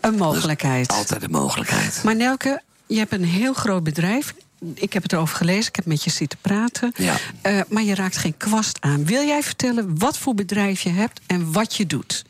[0.00, 0.92] Een mogelijkheid.
[0.92, 2.00] altijd een mogelijkheid.
[2.04, 4.34] Maar Nelke, je hebt een heel groot bedrijf.
[4.74, 6.92] Ik heb het erover gelezen, ik heb met je zitten praten.
[6.96, 7.14] Ja.
[7.42, 9.04] Eh, maar je raakt geen kwast aan.
[9.04, 12.24] Wil jij vertellen wat voor bedrijf je hebt en wat je doet?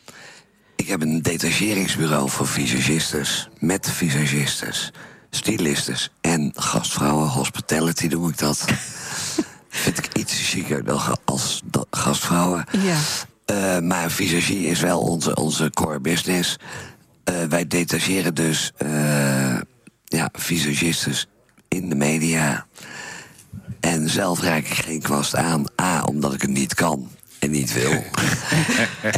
[0.75, 4.91] Ik heb een detacheringsbureau voor visagistes, met visagistes,
[5.29, 7.27] stylistes en gastvrouwen.
[7.27, 8.65] Hospitality noem ik dat.
[9.69, 12.65] Vind ik iets chiquer dan als gastvrouwen.
[12.81, 12.97] Ja.
[13.45, 16.55] Eh, maar visagie is wel onze, onze core business.
[17.27, 19.59] Eh, wij detacheren dus eh,
[20.05, 21.27] ja, visagistes
[21.67, 22.65] in de media.
[23.79, 25.65] En zelf raak ik geen kwast aan.
[25.81, 27.09] A, omdat ik het niet kan
[27.39, 27.91] en niet wil.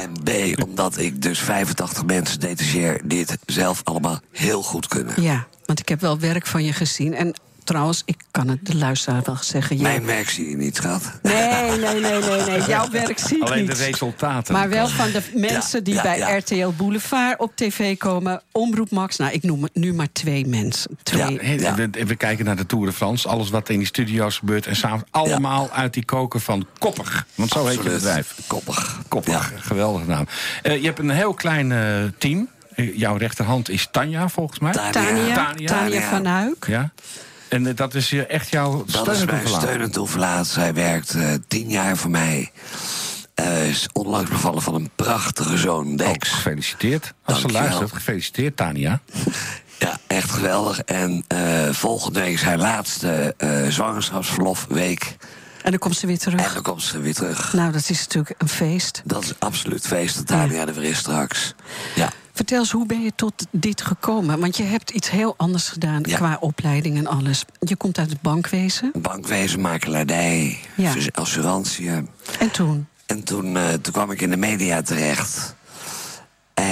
[0.04, 3.02] en B, omdat ik dus 85 mensen detacheer...
[3.04, 5.22] die het zelf allemaal heel goed kunnen.
[5.22, 7.16] Ja, want ik heb wel werk van je gezien.
[7.16, 7.34] En
[7.70, 9.76] trouwens, ik kan het de luisteraar wel zeggen.
[9.78, 11.12] jij- Mijn werk zie je niet, schat.
[11.22, 12.62] Nee, nee, nee, nee, nee.
[12.68, 13.78] Jouw werk zie ik Alleen niet.
[13.78, 14.54] de resultaten.
[14.54, 16.38] Maar wel van de mensen die ja, bij ja.
[16.38, 18.42] RTL Boulevard op tv komen.
[18.52, 19.18] Omroep Max.
[19.18, 20.98] Nou, ik noem het nu maar twee mensen.
[21.04, 21.40] Twee.
[21.40, 23.28] We, we kijken naar de Tour de France.
[23.28, 24.66] Alles wat in die studio's gebeurt.
[24.66, 27.26] En samen allemaal uit die koken van Koppig.
[27.36, 28.36] Want zo heet je bedrijf.
[28.48, 29.00] Koppig.
[29.08, 29.54] Koppig.
[29.58, 30.28] Geweldig naam.
[30.62, 32.48] Eh, je hebt een heel klein eh, team.
[32.76, 34.72] Eh, jouw rechterhand is Tanja, volgens mij.
[34.72, 35.54] Tanja.
[35.66, 36.66] Tania, van Huik.
[36.68, 36.92] Ja.
[37.50, 39.62] En eh, dat is eh, echt jouw Dat steun is en mijn toeverlaat.
[39.70, 40.48] steun en toeverlaat.
[40.48, 42.52] Zij werkt eh, tien jaar voor mij.
[43.36, 46.30] Eh, is onlangs bevallen van een prachtige zoon, Ook Dex.
[46.30, 47.14] gefeliciteerd.
[47.24, 47.62] Als ze Dankjewel.
[47.62, 49.00] luistert, gefeliciteerd, Tania.
[49.80, 50.80] Ja, echt geweldig.
[50.80, 55.16] En eh, volgende week is haar laatste eh zwangerschapsverlofweek.
[55.64, 56.54] En dan komt ze weer En terug.
[56.54, 57.54] dan komt ze weer terug.
[57.54, 59.02] Nou, dat is natuurlijk een feest.
[59.06, 61.54] Dat is absoluut feest dat Tania er weer is straks.
[61.96, 64.40] Ja, Vertel eens, hoe ben je tot dit gekomen?
[64.40, 66.16] Want je hebt iets heel anders gedaan Ja.
[66.16, 67.46] qua opleiding en alles.
[67.60, 68.92] Je komt uit het bankwezen.
[69.02, 70.94] bankwezen, makelaardij, Ja.
[71.12, 71.90] assurantie.
[71.90, 72.88] En toen?
[73.06, 75.56] En toen, eh, toen kwam ik in de media terecht.
[76.54, 76.66] Eh,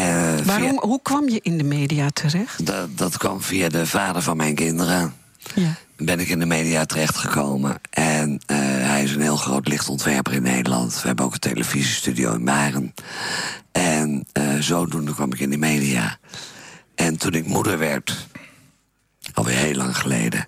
[0.46, 2.66] Waarom, via- hoe kwam je in de media terecht?
[2.66, 5.14] dat, dat kwam via de vader van mijn kinderen.
[5.56, 5.76] Ja.
[5.98, 7.80] Ben ik in de media terechtgekomen.
[7.90, 11.02] En eh, hij is een heel groot lichtontwerper in Nederland.
[11.02, 12.94] We hebben ook een televisiestudio in Baren.
[13.72, 16.18] En eh, zodoende kwam ik in de media.
[16.96, 18.28] En toen ik moeder werd,
[19.34, 20.46] alweer heel lang geleden...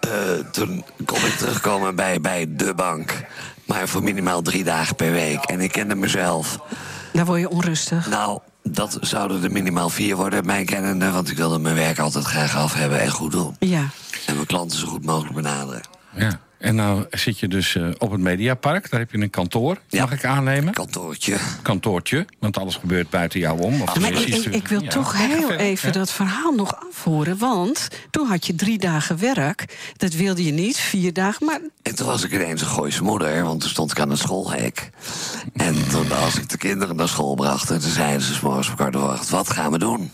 [0.00, 0.10] eh,
[0.52, 3.24] toen kon ik terugkomen bij, bij de bank.
[3.64, 5.44] Maar voor minimaal drie dagen per week.
[5.44, 6.58] En ik kende mezelf.
[7.12, 8.08] Daar word je onrustig.
[8.08, 11.10] Nou, dat zouden er minimaal vier worden, mijn kennende.
[11.10, 13.56] Want ik wilde mijn werk altijd graag af hebben en goed doen.
[13.58, 13.88] Ja.
[14.26, 15.82] En mijn klanten zo goed mogelijk benaderen.
[16.16, 16.40] Ja.
[16.64, 18.90] En nou zit je dus eh, op het Mediapark.
[18.90, 20.00] Daar heb je een kantoor, Ja.
[20.00, 20.72] mag ik aannemen.
[20.74, 21.36] Kantoortje.
[21.62, 23.82] Kantoortje, want alles gebeurt buiten jou om.
[23.82, 24.88] Of Maar ik, ik, wil ja.
[24.88, 25.94] toch heel even ja.
[25.98, 27.38] dat verhaal nog afhoren.
[27.38, 29.92] Want toen had je drie dagen werk.
[29.96, 31.46] Dat wilde je niet, vier dagen.
[31.46, 34.18] Maar En toen was ik ineens een Gooise moeder, want toen stond ik aan het
[34.18, 34.90] schoolhek.
[35.54, 38.68] En toen, als ik de kinderen naar school bracht, en toen zeiden ze 's morgens
[38.68, 40.10] om kwart over acht, wat gaan we doen?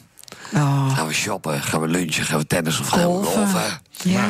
[0.54, 1.62] oh, Gaan we shoppen?
[1.62, 2.24] Gaan we lunchen?
[2.24, 3.80] Gaan we tennis of gaan we golven?
[4.02, 4.28] Ja.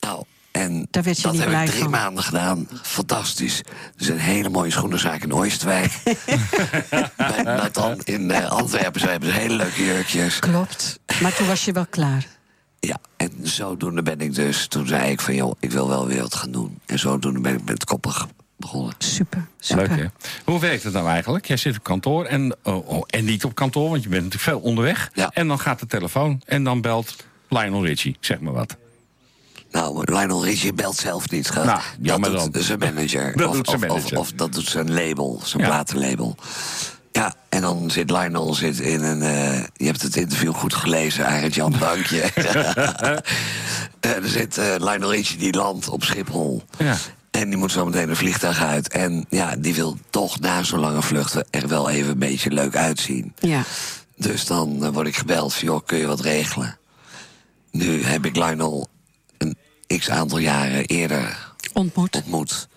[0.00, 0.24] Nou,
[0.62, 1.90] en Daar werd je dat niet heb blij ik drie van.
[1.90, 2.68] maanden gedaan.
[2.82, 3.58] Fantastisch.
[3.58, 3.64] Er
[3.98, 5.92] is een hele mooie schoenenzaak in Oosterwijk.
[7.16, 9.00] Bij Nathan in eh, Antwerpen.
[9.00, 10.38] Ze hebben ze hele leuke jurkjes.
[10.38, 10.98] Klopt.
[11.22, 12.26] Maar toen was je wel klaar.
[12.80, 14.66] Ja, en zodoende ben ik dus...
[14.66, 16.78] Toen zei ik van, joh, ik wil wel weer wat gaan doen.
[16.86, 18.94] En zodoende ben ik met koppig begonnen.
[18.98, 19.88] Super, super.
[19.88, 20.06] Leuk, hè?
[20.44, 21.46] Hoe werkt het nou eigenlijk?
[21.46, 24.50] Jij zit op kantoor en, oh, oh, en niet op kantoor, want je bent natuurlijk
[24.50, 25.10] veel onderweg.
[25.14, 25.30] Ja.
[25.32, 27.16] En dan gaat de telefoon en dan belt
[27.48, 28.76] Lionel Richie, zeg maar wat.
[29.72, 31.64] Nou, Lionel Richie belt zelf niet, schat.
[31.64, 32.62] Nou, jammer dat doet dan.
[32.62, 33.32] zijn manager.
[33.36, 34.18] Dat of, doet zijn manager.
[34.18, 35.68] Of, of dat doet zijn label, zijn Ja.
[35.68, 36.36] platenlabel.
[37.12, 39.22] Ja, en dan zit Lionel zit in een...
[39.22, 42.22] eh, je hebt het interview goed gelezen, Arend Jan Bankje.
[44.00, 46.62] Eh, er zit eh, Lionel Richie, die landt op Schiphol.
[46.78, 46.96] Ja.
[47.30, 48.88] En die moet zo meteen een vliegtuig uit.
[48.88, 52.76] En ja, die wil toch na zo'n lange vlucht er wel even een beetje leuk
[52.76, 53.32] uitzien.
[53.38, 53.62] Ja.
[54.16, 56.78] Dus dan word ik gebeld van, joh, kun je wat regelen?
[57.70, 58.88] Nu heb ik Lionel
[59.98, 62.16] x aantal jaren eerder Ontmoet.
[62.16, 62.68] ontmoet.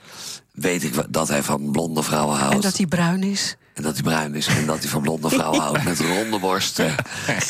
[0.51, 2.53] Weet ik dat hij van blonde vrouwen houdt.
[2.55, 3.55] En dat hij bruin is.
[3.73, 4.47] En dat hij bruin is.
[4.47, 5.83] En dat hij van blonde vrouwen houdt.
[5.83, 6.95] Met ronde borsten.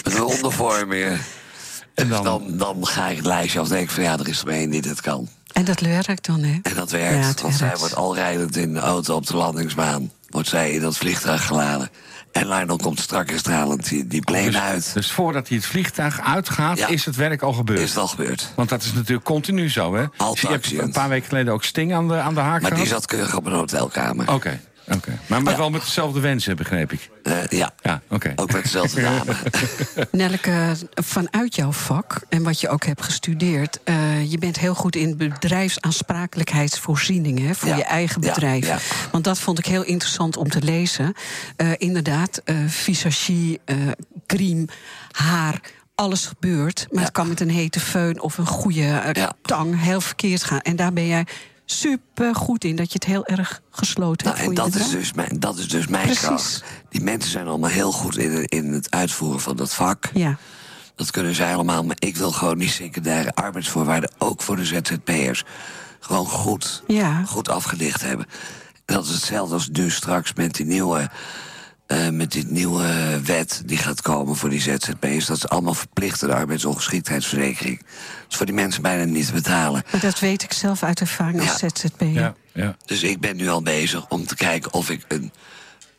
[0.03, 1.19] Met ronde vormen.
[1.93, 4.27] En dan- dan, dan, ga ik het lijstje af en denk ik van ja, er
[4.27, 5.27] is er één die dit kan.
[5.53, 6.59] En dat werkt dan, hè?
[6.63, 7.37] En dat werkt.
[7.39, 10.11] Ja, want zij wordt al rijdend in de auto op de landingsbaan.
[10.35, 11.89] Wordt zij in dat vliegtuig geladen.
[12.31, 14.93] En Lionel komt strak en stralend die, die plane Dus, uit.
[14.93, 16.87] dus voordat hij het vliegtuig uitgaat, Ja.
[16.87, 17.79] is het werk al gebeurd.
[17.79, 18.51] Is het al gebeurd.
[18.55, 20.05] Want dat is natuurlijk continu zo, hè?
[20.17, 20.81] Altijd je hebt actie.
[20.81, 23.35] een paar weken geleden ook Sting aan de, aan de haak Maar die zat keurig
[23.35, 24.33] op een hotelkamer.
[24.33, 25.19] Oké, oké.
[25.27, 27.09] Maar, maar wel met dezelfde wensen, begreep ik.
[27.23, 27.73] Eh, ja.
[27.81, 28.31] Ja, oké.
[28.35, 29.33] Ook met dezelfde dame.
[30.11, 33.79] Nelke, vanuit jouw vak en wat je ook hebt gestudeerd...
[33.83, 37.47] eh, je bent heel goed in bedrijfsaansprakelijkheidsvoorzieningen...
[37.47, 38.67] hè, voor Ja, je eigen bedrijf.
[38.67, 38.77] ja.
[39.11, 41.13] Want dat vond ik heel interessant om te lezen.
[41.55, 43.75] Eh, inderdaad, eh visagie, eh
[44.27, 44.65] crème,
[45.11, 45.59] haar...
[45.97, 47.05] Alles gebeurt, maar Ja.
[47.05, 49.33] het kan met een hete föhn of een goede Ja.
[49.41, 50.59] tang heel verkeerd gaan.
[50.59, 51.25] En daar ben jij
[51.65, 54.81] super goed in, dat je het heel erg gesloten Nou, hebt en voor je dat
[54.81, 56.23] is, dus mijn, dat is dus mijn Precies.
[56.23, 56.63] kracht.
[56.89, 60.09] Die mensen zijn allemaal heel goed in, in het uitvoeren van dat vak.
[60.13, 60.37] Ja,
[60.95, 61.83] Dat kunnen zij allemaal.
[61.83, 64.11] Maar ik wil gewoon die secundaire arbeidsvoorwaarden...
[64.17, 65.43] ook voor de ZZP'ers
[65.99, 67.23] gewoon goed, Ja.
[67.23, 68.25] goed afgedicht hebben.
[68.85, 71.09] En dat is hetzelfde als nu straks met die nieuwe...
[71.87, 75.25] eh, met die nieuwe wet die gaat komen voor die ZZP'ers.
[75.25, 77.77] Dat is allemaal verplichte arbeidsongeschiktheidsverzekering.
[77.79, 77.87] Dat
[78.29, 79.83] is voor die mensen bijna niet te betalen.
[79.91, 81.57] maar dat weet ik zelf uit ervaring als.
[81.57, 82.11] ZZP'er.
[82.11, 82.75] Ja, ja.
[82.85, 85.31] Dus ik ben nu al bezig om te kijken of ik een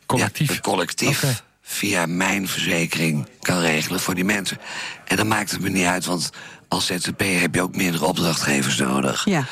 [0.07, 0.49] Collectief.
[0.49, 4.57] Ja, een collectief via mijn verzekering kan regelen voor die mensen.
[5.05, 6.29] En dan maakt het me niet uit, want
[6.67, 9.25] als ZZP'er heb je ook meerdere opdrachtgevers nodig.
[9.25, 9.45] Ja.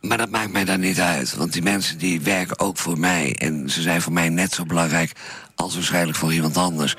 [0.00, 1.34] Maar dat maakt mij dan niet uit.
[1.34, 3.34] Want die mensen die werken ook voor mij.
[3.38, 5.12] En ze zijn voor mij net zo belangrijk
[5.56, 6.96] als waarschijnlijk voor iemand anders.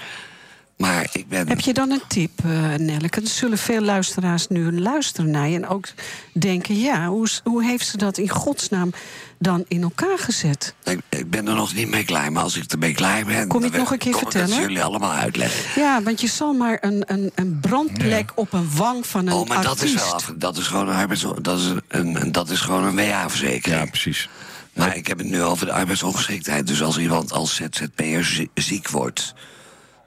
[0.78, 1.48] Maar ik ben...
[1.48, 3.22] Heb je dan een tip, eh Nelleke?
[3.22, 5.56] Er zullen veel luisteraars nu luisteren naar je...
[5.56, 5.88] en ook
[6.34, 8.94] denken, ja, hoe, hoe heeft ze dat in godsnaam
[9.40, 10.76] dan in elkaar gezet?
[10.84, 13.48] Ik, ik ben er nog niet mee klaar, maar als ik ermee klaar ben...
[13.48, 14.62] Kom je het nog een keer kom vertellen?
[14.62, 15.82] jullie allemaal uitleggen.
[15.82, 19.48] Ja, want je zal maar een, een, een brandplek op een wang van een Oh,
[19.48, 19.96] maar dat artiest...
[19.96, 20.34] is wel af.
[20.36, 21.26] Dat is gewoon een arbeids...
[21.42, 23.82] Dat is, een, een, dat is gewoon een WA-verzekering.
[23.82, 24.30] Ja, precies.
[24.78, 26.68] Maar ik heb het nu over de arbeidsongeschiktheid.
[26.68, 29.34] Dus als iemand als ZZP'er zie- ziek wordt...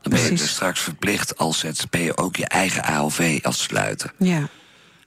[0.03, 4.13] dan ben je dus straks verplicht als ZZP'er ook je eigen AOV af te sluiten.
[4.19, 4.49] Ja.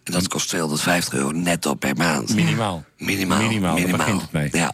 [0.04, 2.36] En dat kost 250 euro netto per maand.
[2.36, 2.84] Minimaal.
[2.98, 3.42] Minimaal.
[3.42, 4.50] Minimaal, daar begint het mee.
[4.52, 4.74] Ja.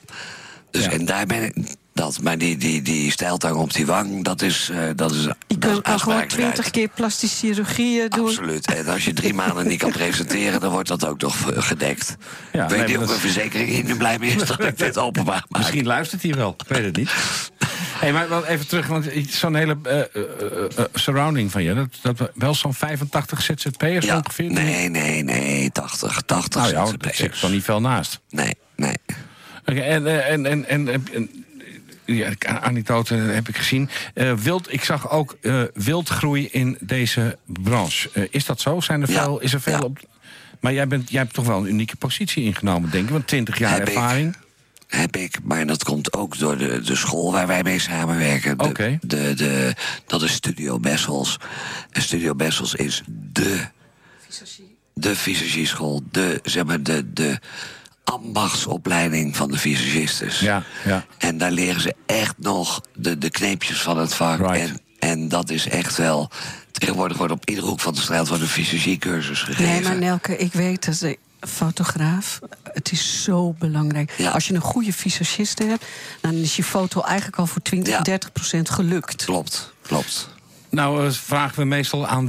[0.71, 0.91] Dus Ja.
[0.91, 1.56] en daar ben ik...
[2.00, 4.70] Dat, maar die, die, die stijltang op die wang, dat is...
[4.70, 8.26] eh, dat is Je dat kunt is kan gewoon twintig keer plastische chirurgie eh, doen.
[8.28, 8.74] Absoluut.
[8.74, 12.18] En als je drie maanden niet kan presenteren, dan wordt dat ook nog gedekt.
[12.52, 15.46] Ja, weet of dat- mijn verzekering hier nu blij mee is dat ik dit openbaar
[15.50, 15.60] maak.
[15.62, 17.12] Misschien luistert hij wel, ik weet het niet.
[18.00, 21.74] hey, maar wel even terug, want zo'n hele eh, eh, eh, eh, surrounding van je...
[21.74, 24.52] dat, dat wel zo'n 85 ZZP'ers Ja, ongeveer?
[24.52, 27.18] nee, nee, nee, 80, 80 Nou ja, ZZP'ers.
[27.18, 28.20] zit er niet veel naast.
[28.30, 28.96] Nee, nee.
[29.66, 31.30] Oké, en, en, en, en
[32.15, 33.89] ja, anekdote heb ik gezien.
[34.13, 38.10] Eh, wild, ik zag ook eh, wildgroei in deze branche.
[38.13, 38.80] Eh, is dat zo?
[38.80, 39.80] Zijn er Ja, veel, is er veel ja.
[39.80, 40.00] op...
[40.60, 43.10] Maar jij, bent, jij hebt toch wel een unieke positie ingenomen, denk ik?
[43.10, 43.88] Want 20 jaar Heb ik.
[43.88, 44.36] ervaring.
[44.88, 48.58] Heb ik, maar dat komt ook door de, de school waar wij mee samenwerken.
[48.58, 48.98] De, Oké.
[49.02, 49.74] de, de,
[50.08, 51.38] dat is Studio Bessels.
[51.91, 53.65] En Studio Bessels is de,
[54.93, 56.02] de visagieschool.
[56.12, 57.39] De, zeg maar, de, de
[58.12, 60.39] ambachtsopleiding van de visagistes.
[60.39, 61.06] Ja, ja.
[61.17, 64.39] En daar leren ze echt nog de, de kneepjes van het vak.
[64.39, 64.60] Right.
[64.60, 66.30] En, en dat is echt wel...
[66.72, 69.72] Tegenwoordig wordt op iedere hoek van de straat wordt een visagiecursus gegeven.
[69.72, 74.13] Nee, maar Nelke, ik weet dat de fotograaf, het is zo belangrijk.
[74.17, 74.32] Ja.
[74.32, 75.86] Als je een goede visagist hebt,
[76.22, 78.02] dan is je foto eigenlijk al voor 20, Ja.
[78.02, 79.26] 30 procent gelukt.
[79.26, 80.30] Klopt, klopt.
[80.69, 82.28] Nou, eh, vragen we meestal aan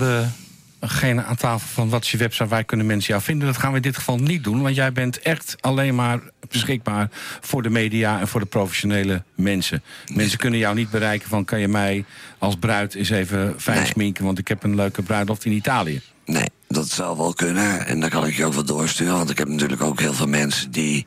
[0.81, 3.47] degene aan tafel van wat is je website, waar kunnen mensen jou vinden.
[3.47, 7.09] Dat gaan we in dit geval niet doen, want jij bent echt alleen maar beschikbaar
[7.41, 9.83] voor de media en voor de professionele mensen.
[10.15, 12.05] Mensen kunnen jou niet bereiken van kan je mij
[12.39, 13.87] als bruid eens even fijn Nee.
[13.87, 16.01] sminken, want ik heb een leuke bruiloft in Italië.
[16.27, 17.87] Nee, dat zou wel kunnen.
[17.87, 19.17] En dan kan ik je ook wel doorsturen.
[19.17, 21.07] Want ik heb natuurlijk ook heel veel mensen die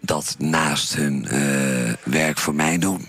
[0.00, 3.08] dat naast hun eh, werk voor mij doen.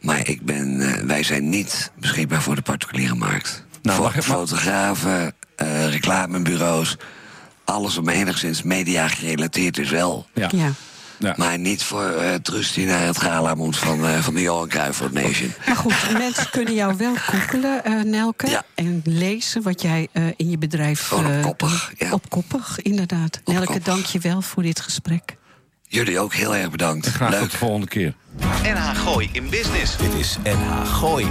[0.00, 3.64] Maar ik ben, eh, wij zijn niet beschikbaar voor de particuliere markt.
[3.82, 6.96] Nou, fotografen, eh, reclamebureaus.
[7.64, 10.26] Alles om enigszins media gerelateerd is wel.
[10.34, 10.48] Ja.
[10.52, 10.72] Ja.
[11.18, 11.34] Ja.
[11.36, 14.68] Maar niet voor eh Trust die naar het gala moet van, eh, van de Johan
[14.68, 15.52] Cruijff Foundation.
[15.66, 18.48] Maar goed, mensen kunnen jou wel googelen, eh, Nelke.
[18.48, 18.62] Ja.
[18.74, 21.06] En lezen wat jij eh, in je bedrijf...
[21.06, 22.12] Gewoon eh, opkoppig, ja.
[22.12, 23.40] Opkoppig, inderdaad.
[23.44, 23.84] Nelke, Opkoppig.
[23.84, 25.36] dank je wel voor dit gesprek.
[25.88, 27.06] Jullie ook heel erg bedankt.
[27.06, 27.40] Graag Leuk.
[27.40, 28.14] tot de volgende keer.
[28.62, 29.96] NH Gooi in Business.
[29.96, 31.26] Dit is NH Gooi.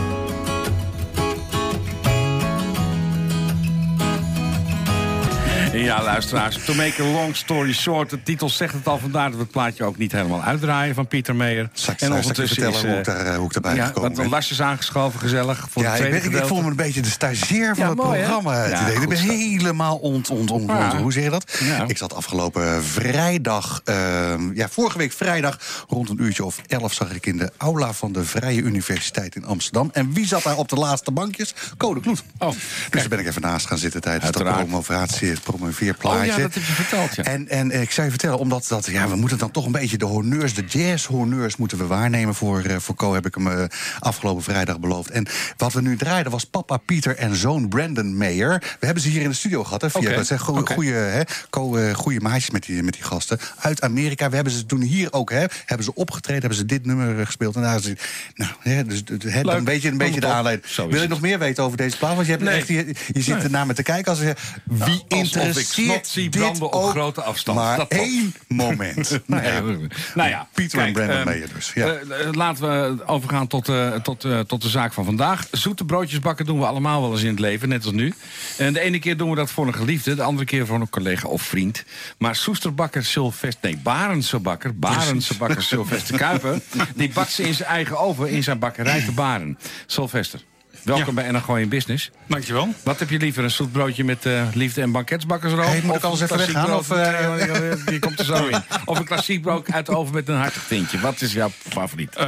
[5.83, 6.65] Ja, luisteraars.
[6.65, 8.09] To make a long story short.
[8.09, 11.07] De titel zegt het al vandaar dat we het plaatje ook niet helemaal uitdraaien van
[11.07, 11.69] Pieter Meijer.
[11.73, 14.29] Straks even vertellen hoe ik daar, eh, hoe ik daarbij ja, gekomen want ben?
[14.29, 15.67] Lars is aangeschoven, gezellig.
[15.69, 18.19] Voor Ja, ik, ben, ik, voel me een beetje de stagiair van Ja, het mooi,
[18.19, 18.65] programma.
[18.67, 21.57] Ja, ik ben helemaal ont, ont, ont, ont- hoe zeg je dat?
[21.63, 21.83] Ja.
[21.87, 27.13] Ik zat afgelopen vrijdag, ehm, ja, vorige week vrijdag, rond een uurtje of elf zag
[27.13, 29.89] ik in de aula van de Vrije Universiteit in Amsterdam.
[29.93, 31.53] En wie zat daar op de laatste bankjes?
[31.77, 32.23] Code Kloet.
[32.37, 34.55] Oh, dus daar ben ik even naast gaan zitten tijdens Uiteraard.
[34.57, 35.39] dat promovatie,
[35.75, 36.19] promoveerplaatje.
[36.31, 37.23] Oh ja, dat heb je verteld, ja.
[37.23, 39.97] En, en ik zou je vertellen, omdat dat, ja, we moeten dan toch een beetje
[39.97, 42.35] de honneurs, de jazz-honneurs moeten we waarnemen.
[42.35, 43.63] Voor, eh, voor Co heb ik hem eh,
[43.99, 45.09] afgelopen vrijdag beloofd.
[45.09, 48.63] En wat we nu draaiden was papa Pieter en zoon Brandon Mayer.
[48.79, 49.81] We hebben ze hier in de studio gehad.
[49.81, 52.93] Hè, via, Oké, Dat zijn goede, goede, hè, Co, eh, goede maatjes met die, met
[52.93, 53.39] die gasten.
[53.59, 54.29] Uit Amerika.
[54.29, 57.55] We hebben ze toen hier ook, hè, hebben ze opgetreden, hebben ze dit nummer gespeeld.
[57.55, 58.01] En daar is het-
[58.35, 60.75] nou, hè, dus, hè, dan weet je een beetje de aanleiding.
[60.89, 62.13] Wil je nog meer weten over deze plaat?
[62.15, 62.57] Want je, hebt Nee.
[62.57, 63.43] echt, je, je zit Nee.
[63.43, 65.25] ernaar me te kijken als je, wie ik
[65.57, 67.57] interesseert snot zie dit branden op grote afstand.
[67.57, 69.19] Maar Dat één moment.
[69.25, 69.87] Nou Nou ja, ja.
[70.15, 71.87] nou ja, Pieter en Brandon Mayer dus, ja.
[71.87, 75.47] eh, eh, laten we overgaan tot, eh, tot, tot de zaak van vandaag.
[75.51, 78.13] Zoete broodjes bakken doen we allemaal wel eens in het leven, net als nu.
[78.57, 80.89] En de ene keer doen we dat voor een geliefde, de andere keer voor een
[80.89, 81.83] collega of vriend.
[82.17, 86.61] Maar Soesterbakker Sylvester, nee, Barendse bakker, Barendse bakker Sylvester Kuiper...
[86.95, 89.57] die bakt ze in zijn eigen oven in zijn bakkerij te Baren.
[89.85, 90.41] Sylvester.
[90.83, 92.11] Welkom bij NRG in Business.
[92.27, 92.73] Dankjewel.
[92.83, 95.65] Wat heb je liever, een zoet broodje met eh, liefde en banketsbakkersroom?
[95.65, 98.63] Hey, moet ik alles even klassiek weggaan, of, eh, die komt er zo in.
[98.85, 100.99] Of een klassiek brood uit de oven met een hartig tintje.
[100.99, 102.15] Wat is jouw favoriet?
[102.15, 102.25] Eh,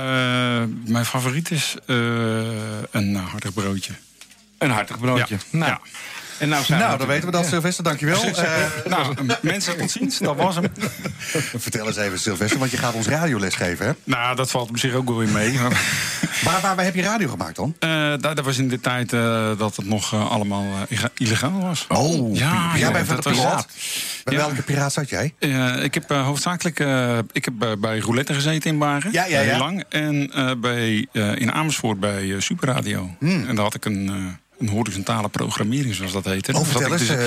[0.86, 1.96] mijn favoriet is eh,
[2.92, 3.94] een hartig broodje.
[4.58, 5.36] Een hartig broodje.
[5.52, 5.58] Ja.
[5.58, 5.80] Nou, Ja.
[6.38, 7.84] En nou, zijn Nou, dan weten we dat, Sylvester.
[7.84, 8.22] Dankjewel.
[8.44, 10.18] Eh nou, mensen, tot ziens.
[10.20, 10.66] Dat was hem.
[11.58, 13.92] vertel eens even, Sylvester, want je gaat ons radioles geven, hè?
[14.04, 15.60] Nou, dat valt op zich ook wel weer mee.
[16.44, 17.76] Maar, Waar, waar, waar heb je radio gemaakt dan?
[17.80, 21.60] eh, dat, dat was in de tijd eh, dat het nog eh, allemaal eh, illegaal
[21.62, 21.86] was.
[21.90, 23.68] Oh, Ja, jij ja, bent van de dat piraat.
[24.24, 24.40] Bij Ja.
[24.46, 25.34] welke piraat zat jij?
[25.40, 29.12] Eh, ik heb eh, hoofdzakelijk eh, ik heb, eh, bij Roulette gezeten in Baren.
[29.12, 29.58] Ja, ja, Heel ja.
[29.58, 29.84] lang.
[29.90, 33.10] En eh, bij, eh, in Amersfoort bij eh, Superradio.
[33.20, 33.48] Hmm.
[33.48, 34.16] En daar had ik een, eh,
[34.64, 36.54] een horizontale programmering, zoals dat heette.
[36.54, 37.18] Oh, vertel eens, dus-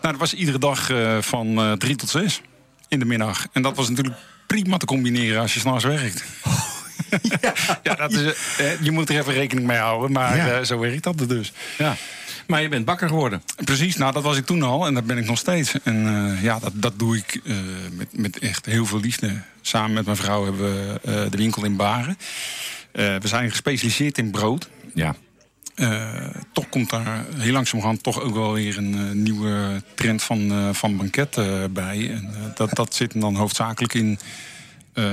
[0.00, 2.40] nou, dat was iedere dag eh, van eh, drie tot zes
[2.88, 3.46] in de middag.
[3.52, 6.24] En dat was natuurlijk prima te combineren als je s'nachts werkt.
[7.82, 7.94] ja.
[7.94, 10.48] dat is, eh, je moet er even rekening mee houden, maar Ja.
[10.58, 11.52] eh, zo werkt dat dus.
[11.78, 11.96] Ja.
[12.46, 13.42] Maar je bent bakker geworden.
[13.64, 15.72] Precies, nou dat was ik toen al en dat ben ik nog steeds.
[15.82, 17.54] En eh, ja, dat, dat doe ik eh,
[17.92, 19.40] met, met echt heel veel liefde.
[19.60, 22.18] Samen met mijn vrouw hebben we eh, de winkel in Baren.
[22.92, 24.68] Eh, we zijn gespecialiseerd in brood.
[24.94, 25.14] Ja.
[25.80, 26.08] Eh,
[26.52, 30.68] toch komt daar heel langzamerhand toch ook wel weer een eh, nieuwe trend van, eh,
[30.72, 32.10] van banket eh, bij.
[32.10, 34.18] En, dat, dat zit hem dan hoofdzakelijk in
[34.92, 35.04] eh,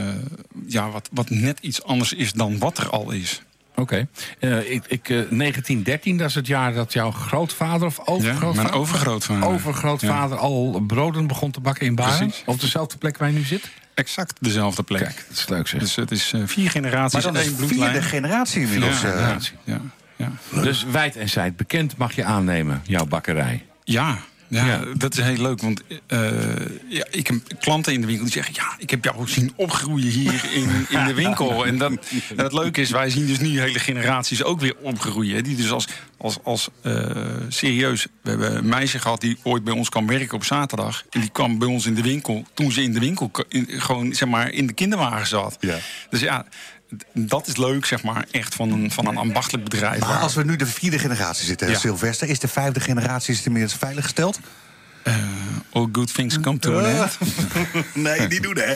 [0.67, 3.41] ja, wat, wat net iets anders is dan wat er al is.
[3.75, 4.08] Oké.
[4.39, 8.56] Eh, ik, ik, eh, 1913, dat is het jaar dat jouw grootvader of overgrootvader...
[8.71, 9.49] mijn overgrootvader.
[9.49, 12.17] overgrootvader al broden begon te bakken in Baren.
[12.17, 12.43] Precies.
[12.45, 13.69] Op dezelfde plek waar je nu zit.
[13.93, 15.01] Exact dezelfde plek.
[15.03, 15.80] Kijk, dat is leuk zeg.
[15.80, 17.91] Dus het is vier generaties, Maar dan één bloedlijn.
[17.91, 19.01] vierde generatie inmiddels.
[19.01, 19.36] Ja, eh.
[19.63, 19.82] ja,
[20.17, 20.32] ja.
[20.62, 23.65] Dus wijd en zijd bekend mag je aannemen, jouw bakkerij.
[23.84, 24.17] Ja,
[24.49, 24.82] ja, Ja.
[24.97, 25.62] dat is heel leuk.
[25.62, 26.19] Want eh,
[26.89, 28.53] ja, ik heb klanten in de winkel die zeggen...
[28.53, 31.65] ja, ik heb jou zien opgroeien hier in, in de winkel.
[31.65, 31.91] En, dat,
[32.38, 35.43] en het leuke is, wij zien dus nu hele generaties ook weer opgroeien.
[35.43, 37.06] Die dus als, als, als eh,
[37.47, 38.08] serieus...
[38.21, 41.03] We hebben een meisje gehad die ooit bij ons kwam werken op zaterdag.
[41.10, 43.32] En die kwam bij ons in de winkel toen ze in de winkel...
[43.49, 45.58] in- gewoon zeg maar in de kinderwagen zat.
[45.60, 45.77] Ja.
[46.10, 46.45] Dus ja,
[47.13, 50.00] dat is leuk, zeg maar, echt van een, van een ambachtelijk bedrijf.
[50.00, 51.78] Maar waar- als we nu de vierde generatie zitten, Ja.
[51.78, 54.39] Sylvester, is de vijfde generatie is het inmiddels veiliggesteld?
[55.74, 57.17] All good things come to an end.
[57.93, 58.74] nee, die doen hè.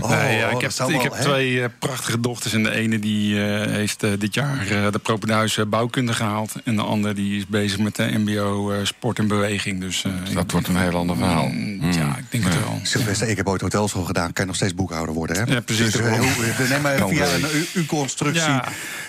[0.00, 2.52] Oh, Nee, ja, ik dat heb, ik wel, twee eh, prachtige dochters.
[2.52, 6.54] En de ene die eh, heeft eh, dit jaar eh, de Propenhuis eh, bouwkunde gehaald.
[6.64, 9.80] En de andere die is bezig met de MBO eh, sport en beweging.
[9.80, 11.46] Dus eh, Dat wordt een heel ander verhaal.
[11.46, 12.80] mm, ja, ik denk het wel.
[12.82, 14.32] Sylvester, ik heb ooit hotelschool gedaan.
[14.32, 15.52] Kan je nog steeds boekhouder worden, hè?
[15.54, 15.92] Ja, precies.
[15.92, 18.64] Dus, eh, hoe- neem maar via een U- U-constructie Ja.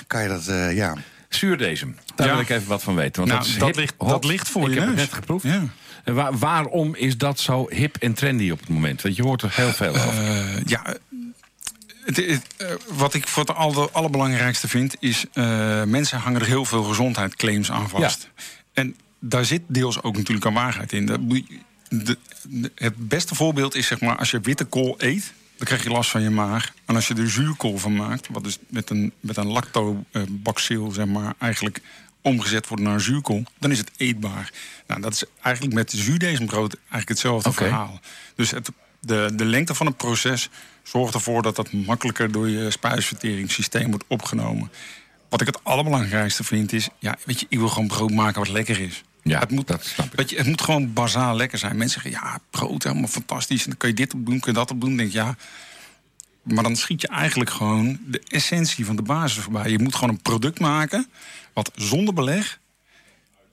[0.07, 0.93] kan je dat, eh, ja.
[1.29, 2.33] Zuurdesem, daar Ja.
[2.33, 3.15] wil ik even wat van weten.
[3.15, 4.09] Want Nou, dat, is dat hip, ligt- hot.
[4.09, 5.43] dat ligt voor ik je heb het net geproefd.
[5.45, 5.63] Ja.
[6.03, 9.01] En waar- waarom is dat zo hip en trendy op het moment?
[9.01, 10.07] Want je hoort er heel veel over.
[10.27, 10.95] Eh, ja,
[12.05, 14.95] het, het, eh, wat ik voor het aller, allerbelangrijkste vind...
[14.99, 18.29] is eh, mensen hangen er heel veel gezondheidsclaims aan vast.
[18.73, 21.05] En daar zit deels ook natuurlijk een waarheid in.
[21.05, 22.17] Dat de-
[22.49, 25.33] de- het beste voorbeeld is zeg maar als je witte kool eet...
[25.57, 26.73] dan krijg je last van je maag.
[26.85, 28.27] En als je er zuurkool van maakt...
[28.31, 31.81] wat dus met een, met een lactobacil zeg maar, eigenlijk
[32.23, 33.43] omgezet wordt naar zuurkool...
[33.59, 34.51] dan is het eetbaar.
[34.87, 37.99] Nou, dat is eigenlijk met zuurdesembrood eigenlijk hetzelfde verhaal.
[38.35, 40.49] Dus het, de, de lengte van het proces
[40.83, 44.71] zorgt ervoor dat dat makkelijker door je spijsverteringssysteem wordt opgenomen.
[45.29, 48.49] Wat ik het allerbelangrijkste vind is, ja, weet je, ik wil gewoon brood maken wat
[48.49, 49.03] lekker is.
[49.23, 50.13] Ja, het moet, dat snap ik.
[50.13, 51.77] Weet je, het moet gewoon bazaal lekker zijn.
[51.77, 53.63] Mensen zeggen, ja, brood, helemaal fantastisch.
[53.63, 54.97] En dan kun je dit op doen, kun je dat op doen.
[54.97, 55.35] Denk ja,
[56.43, 59.69] maar dan schiet je eigenlijk gewoon de essentie van de basis voorbij.
[59.71, 61.07] Je moet gewoon een product maken
[61.53, 62.59] wat zonder beleg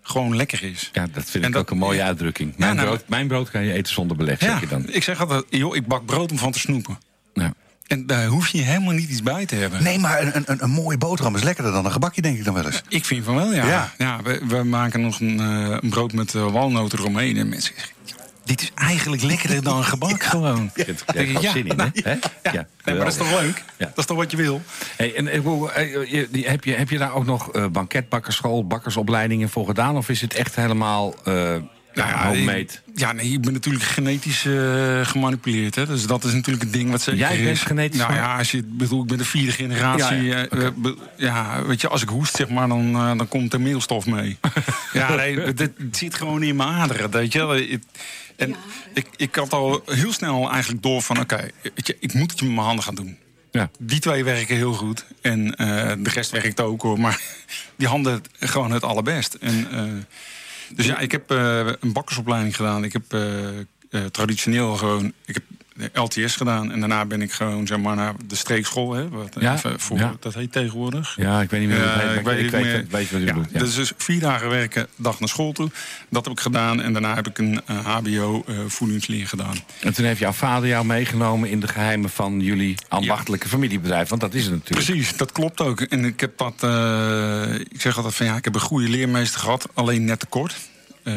[0.03, 0.91] gewoon lekker is.
[0.93, 2.07] Ja, dat vind En ik dat- ook een mooie ja.
[2.07, 2.51] uitdrukking.
[2.51, 4.89] Ja, Mijn, nou- brood, mijn brood kan je eten zonder beleg, zeg je dan.
[4.89, 6.99] ik zeg altijd, joh, ik bak brood om van te snoepen.
[7.35, 7.55] Ja.
[7.87, 9.83] En daar hoef je helemaal niet iets bij te hebben.
[9.83, 12.55] Nee, maar een, een, een mooie boterham is lekkerder dan een gebakje, denk ik dan
[12.55, 12.83] wel eens.
[12.89, 13.67] Ik vind van wel, ja.
[13.67, 13.93] Ja.
[13.99, 14.23] ja.
[14.23, 17.37] we, we maken nog een, eh, een brood met eh, walnoten eromheen.
[17.37, 20.71] En mensen zeggen, ja, dit is eigenlijk lekkerder dan een gebak gewoon.
[20.75, 21.87] Er gewoon zin in, hè?
[22.03, 22.11] Hè?
[22.43, 23.65] Ja, nee, maar dat is toch leuk?
[23.79, 23.87] Ja.
[23.87, 24.63] Dat is toch wat je wil?
[24.97, 25.37] Hey, en, eh,
[25.77, 29.97] eh, je- die- heb, je, heb je daar ook nog eh banketbakkerschool, bakkersopleidingen voor gedaan?
[29.97, 31.55] Of is het echt helemaal eh
[31.95, 32.59] ja, homemade?
[32.59, 35.75] ik- ja, nee, ik ben natuurlijk genetisch eh, gemanipuleerd.
[35.75, 35.87] Hè.
[35.87, 37.63] Dus dat is natuurlijk het ding wat zeker Jij bent is.
[37.63, 40.23] genetisch Nou ja, als je, bedoel, ik ben de vierde generatie.
[40.23, 43.53] Ja, Ja, ja, be- ja, weet je, als ik hoest, zeg maar, dan, dan komt
[43.53, 44.39] er meelstof mee.
[44.93, 47.39] ja, nee, het, het zit gewoon in mijn aderen, weet je.
[47.39, 47.49] wel.
[47.57, 47.87] Het-
[48.41, 48.57] En
[48.95, 52.41] ik, ik had al heel snel eigenlijk door van, oké, weet je, ik moet het
[52.41, 53.19] met mijn handen gaan doen.
[53.51, 53.71] Ja.
[53.79, 55.05] Die twee werken heel goed.
[55.21, 57.01] En eh, de rest werkt ook hoor.
[57.01, 57.21] Maar
[57.77, 59.35] die handen gewoon het allerbest.
[59.35, 59.83] En, eh,
[60.75, 62.85] dus ja, ik heb eh, een bakkersopleiding gedaan.
[62.85, 63.65] Ik heb eh, eh,
[64.11, 65.13] traditioneel gewoon.
[65.25, 65.45] Ik heb
[65.93, 66.73] LTS gedaan.
[66.73, 68.93] En daarna ben ik gewoon zeg maar, naar de streekschool.
[68.93, 70.15] Hè, wat, Ja, even voor, ja.
[70.21, 71.15] Dat heet tegenwoordig.
[71.17, 72.73] Ja, ik weet niet meer maar ik weet ik niet weet, meer.
[72.73, 73.53] weet, wat je Ja, bedoelt.
[73.53, 73.59] Ja.
[73.59, 75.71] Dat is dus vier dagen werken, dag naar school toe.
[76.11, 76.81] Dat heb ik gedaan.
[76.83, 79.57] En daarna heb ik een eh, HBO eh voedingsleer gedaan.
[79.81, 84.09] En toen heeft jouw vader jou meegenomen in de geheimen van jullie ambachtelijke familiebedrijf.
[84.09, 84.87] Want dat is het natuurlijk.
[84.87, 85.81] Precies, dat klopt ook.
[85.81, 89.41] En ik heb dat, eh, ik zeg altijd van ja, ik heb een goede leermeester
[89.41, 90.27] gehad, alleen net te
[91.03, 91.15] Eh,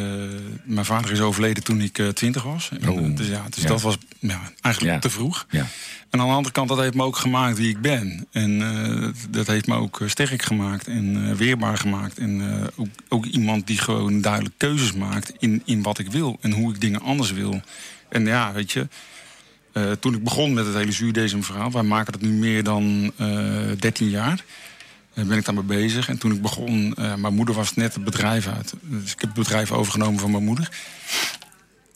[0.63, 2.69] mijn vader is overleden toen ik twintig was.
[2.81, 3.67] En, Oh, eh, dus ja, dus ja.
[3.67, 4.99] dat was ja, eigenlijk Ja.
[5.01, 5.45] te vroeg.
[5.49, 5.65] Ja.
[6.09, 8.27] En aan de andere kant, dat heeft me ook gemaakt wie ik ben.
[8.31, 12.17] En eh, dat heeft me ook eh, sterk gemaakt en eh, weerbaar gemaakt.
[12.17, 16.37] En eh, ook, ook iemand die gewoon duidelijk keuzes maakt in, in wat ik wil
[16.41, 17.61] en hoe ik dingen anders wil.
[18.09, 18.87] En ja, weet je,
[19.73, 23.11] eh, toen ik begon met het hele zuurdesem verhaal, wij maken het nu meer dan
[23.17, 23.27] eh
[23.79, 24.43] 13 jaar.
[25.13, 26.09] Eh, ben ik daarmee bezig.
[26.09, 28.73] En toen ik begon, eh, mijn moeder was net het bedrijf uit.
[28.81, 30.69] Dus ik heb het bedrijf overgenomen van mijn moeder.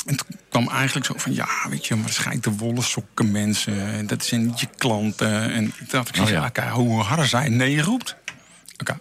[0.06, 3.88] En toen kwam eigenlijk zo van, ja, weet je, waarschijnlijk de wollen sokken mensen.
[3.94, 5.52] En dat zijn niet je klanten.
[5.52, 6.72] En ik dacht, ik zeg, Oh ja.
[6.72, 8.16] hoe harder zij nee roept.
[8.78, 9.00] Oké,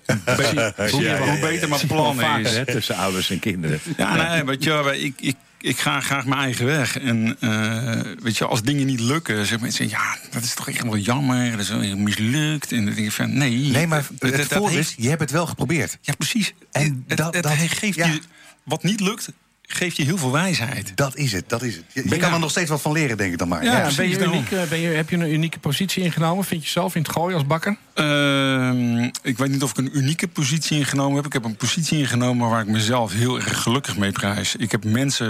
[0.90, 2.56] hoe, beter mijn plan Vaker, is.
[2.56, 3.80] hè, tussen ouders en kinderen.
[3.96, 6.98] Ja, nee, weet je, ik, ik, ik ga graag mijn eigen weg.
[6.98, 10.82] En eh, weet je, als dingen niet lukken, zeggen mensen, ja, dat is toch echt
[10.82, 11.50] wel jammer.
[11.50, 12.72] Dat is wel mislukt.
[12.72, 13.56] En dan denk ik van, nee.
[13.58, 15.98] Nee, maar het heeft- is, je hebt het wel geprobeerd.
[16.00, 16.54] Ja, precies.
[16.72, 18.06] En het, dat- geeft ja.
[18.06, 18.20] je,
[18.64, 19.28] wat niet lukt,
[19.66, 20.92] geeft je heel veel wijsheid.
[20.94, 21.84] Dat is het, dat is het.
[21.92, 23.64] Je, kan er nog steeds wat van leren, denk ik dan maar.
[23.64, 24.36] Ja, ben je daarom.
[24.36, 26.44] uniek, eh, ben je, heb je een unieke positie ingenomen?
[26.44, 27.76] Vind je zelf in het gooien als bakker?
[27.94, 31.26] Ehm, ik weet niet of ik een unieke positie ingenomen heb.
[31.26, 34.56] Ik heb een positie ingenomen waar ik mezelf heel erg gelukkig mee prijs.
[34.56, 35.28] Ik heb mensen,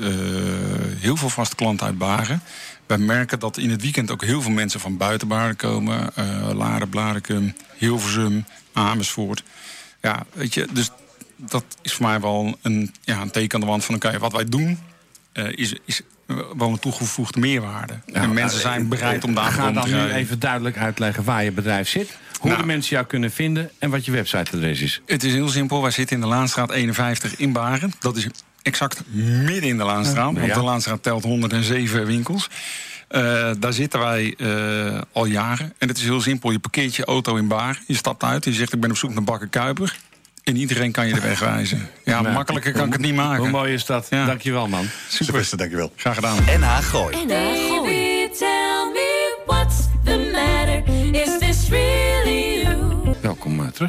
[0.00, 0.10] eh,
[0.98, 2.42] heel veel vaste klanten uit Baren.
[2.86, 6.14] Wij merken dat in het weekend ook heel veel mensen van buiten Baren komen.
[6.14, 9.42] eh Laren, Blarikum, Hilversum, Amersfoort.
[10.00, 10.90] Ja, weet je, dus
[11.48, 13.94] dat is voor mij wel een, ja, een teken aan de wand van...
[13.94, 14.78] oké, wat wij doen
[15.32, 16.02] eh, is, is
[16.56, 18.00] wel een toegevoegde meerwaarde.
[18.12, 21.44] en mensen zijn bereid om daar Ga gewoon dan te nu even duidelijk uitleggen waar
[21.44, 22.16] je bedrijf zit.
[22.38, 22.62] Hoe Nou.
[22.62, 25.00] de mensen jou kunnen vinden en wat je websiteadres is.
[25.06, 25.82] Het is heel simpel.
[25.82, 27.92] Wij zitten in de Laanstraat 51 in Baren.
[27.98, 28.26] Dat is
[28.62, 30.38] exact midden in de Laanstraat.
[30.38, 32.50] Want de Laanstraat telt 107 winkels.
[33.08, 35.72] Eh, daar zitten wij eh, al jaren.
[35.78, 36.50] En het is heel simpel.
[36.50, 37.82] Je parkeert je auto in Baren.
[37.86, 38.44] Je stapt uit.
[38.44, 39.98] Je zegt ik ben op zoek naar Bakker Kuiper.
[40.44, 41.88] En iedereen kan je de weg wijzen.
[42.04, 43.42] Ja, Nou, makkelijker kan ik het niet maken.
[43.42, 44.06] Hoe mooi is dat?
[44.10, 44.26] Ja.
[44.26, 44.86] Dankjewel, man.
[45.08, 45.92] Super, dankjewel.
[45.96, 46.36] Graag gedaan.
[46.36, 47.16] NH Gooi.
[47.16, 48.11] En haar gooi.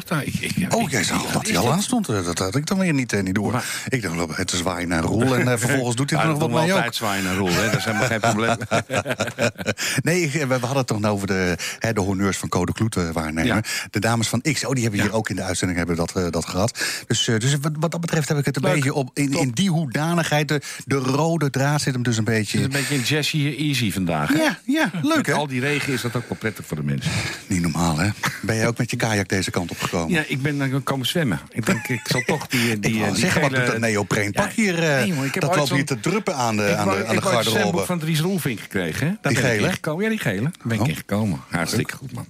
[0.00, 0.24] Terug daar.
[0.24, 2.08] Ik, ik, Oh, jij zag wat dat is hij al aan stond.
[2.08, 3.52] Eh, Dat had ik dan weer niet, eh, niet door.
[3.52, 5.36] Maar- ik dacht, het te zwaaien naar Roel.
[5.36, 6.70] En eh, vervolgens doet hij er nog wat mee ook.
[6.70, 7.64] altijd zwaaien naar Roel, hè?
[7.70, 8.56] Dat is helemaal geen probleem.
[10.02, 12.94] Nee, we, we hadden het toch nou over de, hè, de honneurs van Code Kloet
[13.12, 13.44] waarnemen.
[13.54, 13.60] Ja.
[13.90, 16.44] De dames van X, oh, die hebben hier ook in de uitzending hebben dat, dat
[16.46, 16.78] gehad.
[17.06, 18.74] Dus, dus wat, wat dat betreft heb ik het een Leuk.
[18.74, 20.48] beetje op in, in die hoedanigheid.
[20.48, 22.58] De, de rode draad zit hem dus een Het beetje.
[22.58, 24.28] is een beetje een Jessie Easy vandaag.
[24.28, 24.34] hè?
[24.34, 25.32] Ja, ja, leuk hè?
[25.32, 27.10] al die regen is dat ook wel prettig voor de mensen.
[27.46, 28.08] Niet normaal hè?
[28.42, 29.76] Ben jij ook met je kajak deze kant op
[30.08, 31.40] Ja, ik ben dan komen zwemmen.
[31.50, 32.78] Ik denk, ik zal toch die...
[32.80, 34.82] die, ik die gele- doet dat neopreenpak Ja, hier?
[34.82, 37.14] eh, nee, ik heb dat loopt hier te druppen aan de, Ik aan de, aan
[37.14, 37.86] ik de wou het zwemboek garderobe.
[37.86, 39.06] van Dries Roelvink gekregen.
[39.06, 39.12] Hè?
[39.20, 40.02] Daar Die ik gele?
[40.02, 40.40] Ja, die gele.
[40.42, 40.88] Daar ben ik Oh.
[40.88, 41.40] in gekomen.
[41.50, 42.26] Hartstikke goed, man.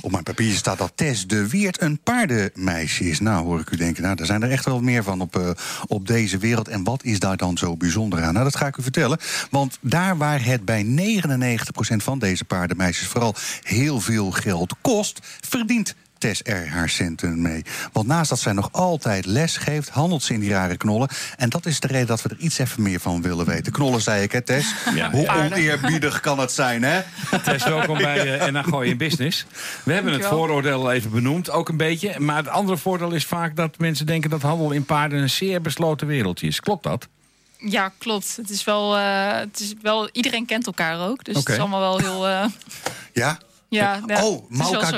[0.00, 3.20] Op mijn papier staat dat Tess de Weert een paardenmeisje is.
[3.20, 5.50] Nou, hoor ik u denken, nou, daar zijn er echt wel meer van op, eh,
[5.86, 6.68] op deze wereld.
[6.68, 8.32] En wat is daar dan zo bijzonder aan?
[8.32, 9.18] Nou, dat ga ik u vertellen.
[9.50, 15.94] Want daar waar het bij 99% van deze paardenmeisjes vooral heel veel geld kost, verdient
[16.24, 17.62] Tess er haar centen mee.
[17.92, 21.08] Want naast dat zij nog altijd les geeft, handelt ze in die rare knollen.
[21.36, 23.72] En dat is de reden dat we er iets even meer van willen weten.
[23.72, 24.74] Knollen, zei ik, hè, Tess?
[24.94, 25.10] Ja.
[25.10, 25.52] Hoe Paarden.
[25.52, 27.00] oneerbiedig kan het zijn, hè?
[27.42, 29.46] Tess, welkom bij uh, NA Gooi in Business.
[29.82, 32.20] We hebben het vooroordeel al even benoemd, ook een beetje.
[32.20, 34.30] Maar het andere voordeel is vaak dat mensen denken...
[34.30, 36.60] dat handel in paarden een zeer besloten wereldje is.
[36.60, 37.08] Klopt dat?
[37.58, 38.36] Ja, klopt.
[38.36, 41.24] Het is wel, eh, het is wel iedereen kent elkaar ook.
[41.24, 42.28] Dus het is allemaal wel heel.
[42.28, 42.44] eh,
[43.12, 43.38] Ja?
[43.68, 44.96] ja, ja, oh, Mauka zo.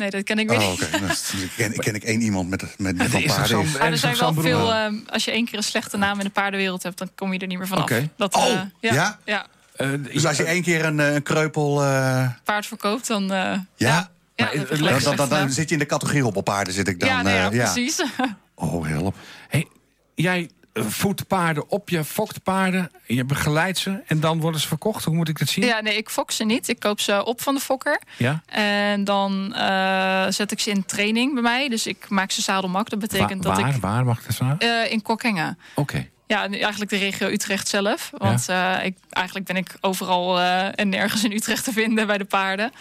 [0.00, 0.82] Nee, dat ken ik weer Oh, niet.
[0.82, 0.90] oké.
[0.98, 3.70] Nou, dan ken, ken ik één iemand met, met, toch paarden.
[3.78, 4.72] Maar er zijn wel veel.
[4.74, 7.38] eh, als je één keer een slechte naam in de paardenwereld hebt, dan kom je
[7.38, 7.82] er niet meer vanaf.
[7.84, 8.08] Oké.
[8.16, 9.18] Dat, Oh, eh, ja, ja?
[9.24, 9.46] ja.
[9.76, 11.82] Eh, Dus als je één keer een, eh, een kreupel...
[11.82, 13.32] eh, paard verkoopt, dan.
[13.32, 14.10] eh, ja?
[14.34, 15.50] ja, dat Dan, lekker dan, dan, dan gedaan.
[15.52, 17.08] zit je in de categorie robbelpaarden, zit ik dan.
[17.08, 17.72] ja, nee, ja, eh, ja.
[17.72, 18.02] precies.
[18.54, 19.14] Oh, help.
[19.48, 19.66] Hey,
[20.14, 20.50] jij
[20.80, 24.00] eh, voedt paarden op, je fokt paarden, je begeleidt ze...
[24.06, 25.04] en dan worden ze verkocht.
[25.04, 25.64] Hoe moet ik dat zien?
[25.64, 26.68] ja, nee, ik fok ze niet.
[26.68, 28.00] Ik koop ze op van de fokker.
[28.16, 28.42] Ja?
[28.46, 31.68] En dan eh, zet ik ze in training bij mij.
[31.68, 32.90] Dus ik maak ze zadelmak.
[32.90, 33.80] Dat betekent Wa- dat waar, ik.
[33.80, 34.58] waar mag ik dat vragen?
[34.58, 35.58] eh, in Kokkengen.
[35.74, 36.08] Oké.
[36.26, 38.10] Ja, eigenlijk de regio Utrecht zelf.
[38.18, 40.40] Want eh, ik, eigenlijk ben ik overal
[40.74, 42.72] en nergens in Utrecht te vinden bij de paarden.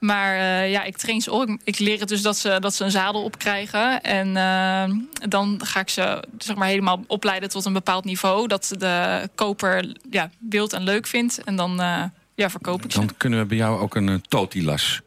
[0.00, 1.56] Maar eh, ja, ik train ze op.
[1.64, 4.02] Ik, leer het dus dat ze, dat ze een zadel opkrijgen.
[4.02, 4.94] En eh,
[5.28, 8.48] dan ga ik ze zeg maar, helemaal opleiden tot een bepaald niveau.
[8.48, 11.44] Dat de koper ja, beeld en leuk vindt.
[11.44, 12.02] En dan eh,
[12.34, 12.98] ja, verkoop ik ze.
[12.98, 15.00] Dan kunnen we bij jou ook een uh, totilas.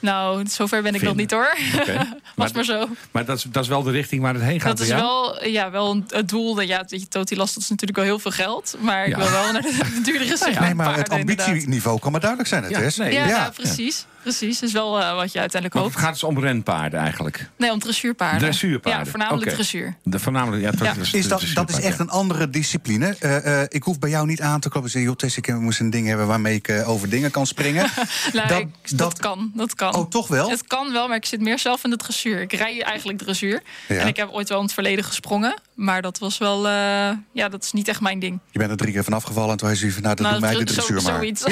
[0.00, 1.56] Nou, zover ben ik nog niet hoor.
[1.80, 2.06] Okay.
[2.36, 2.88] Was maar zo.
[3.10, 5.44] Maar dat is, dat is wel de richting waar het heen gaat Dat is wel,
[5.46, 6.54] ja, wel een- het doel.
[6.54, 8.76] Dat, ja, dat je totilas, dat is natuurlijk wel heel veel geld.
[8.80, 12.62] Maar ik wil wel naar de duurdere nee, maar het ambitieniveau kan maar duidelijk zijn,
[12.62, 12.96] het Ja, is.
[12.96, 13.38] nee, Ja, Ja.
[13.40, 14.06] nou, precies.
[14.24, 14.58] Precies.
[14.60, 15.94] Dat is wel eh, wat je uiteindelijk hoopt.
[15.94, 17.48] het gaat dus om renpaarden eigenlijk.
[17.56, 18.38] Nee, om dressuurpaarden.
[18.40, 19.04] Dressuurpaarden.
[19.04, 19.96] Ja, voornamelijk dressuur.
[20.02, 20.94] De, voornamelijk, ja, dat Ja.
[21.00, 23.16] is, Is dat, de dat is echt een andere discipline.
[23.20, 25.10] Eh, eh, ik hoef bij jou niet aan te kloppen en zeggen...
[25.10, 27.86] joh, Tess, ik moest een ding hebben waarmee ik over dingen kan springen.
[28.32, 29.94] Nou, Dat- ik- dat, dat- kan, dat kan.
[29.94, 30.50] Oh, toch wel?
[30.50, 32.40] Het kan wel, maar ik zit meer zelf in de dressuur.
[32.40, 33.62] Ik rij eigenlijk dressuur.
[33.88, 33.96] Ja.
[33.96, 35.54] En ik heb ooit wel in het verleden gesprongen.
[35.74, 36.66] Maar dat was wel...
[36.68, 38.38] eh, ja, dat is niet echt mijn ding.
[38.50, 40.02] Je bent er drie keer van afgevallen en toen zei van...
[40.02, 41.14] nou, dat doet mij de zo- dressuur maar.
[41.14, 41.44] zoiets.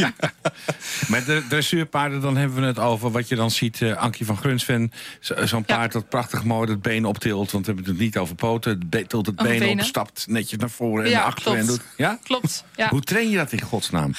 [1.08, 3.82] Met de dressuurpaarden, dan hebben we het over wat je dan ziet.
[3.82, 5.74] eh Ankie van Grunsven, zo- zo'n Ja.
[5.76, 7.50] paard dat prachtig mooi het been optilt.
[7.50, 8.70] Want we hebben het niet over poten.
[8.70, 11.58] Het be- tilt het Over been op, stapt netjes naar voren en Ja, naar achteren.
[11.58, 11.80] En klopt.
[11.82, 12.18] doet, ja?
[12.24, 12.88] Klopt, ja.
[12.88, 14.12] Hoe train je dat in godsnaam?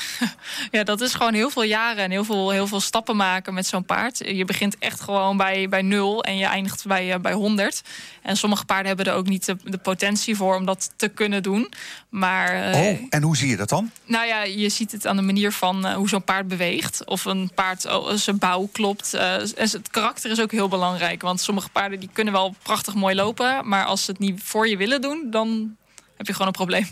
[0.71, 3.67] Ja, dat is gewoon heel veel jaren en heel veel, heel veel stappen maken met
[3.67, 4.17] zo'n paard.
[4.17, 7.81] Je begint echt gewoon bij, bij nul en je eindigt bij, eh, bij 100.
[8.21, 11.43] En sommige paarden hebben er ook niet de, de potentie voor om dat te kunnen
[11.43, 11.69] doen.
[12.09, 13.91] Maar eh, Oh, en hoe zie je dat dan?
[14.05, 17.05] nou ja, je ziet het aan de manier van eh, hoe zo'n paard beweegt.
[17.11, 19.13] Of een paard, oh, zijn bouw klopt.
[19.13, 21.21] Eh, en het karakter is ook heel belangrijk.
[21.21, 23.67] Want sommige paarden die kunnen wel prachtig mooi lopen.
[23.67, 25.75] Maar als ze het niet voor je willen doen, dan
[26.17, 26.87] heb je gewoon een probleem.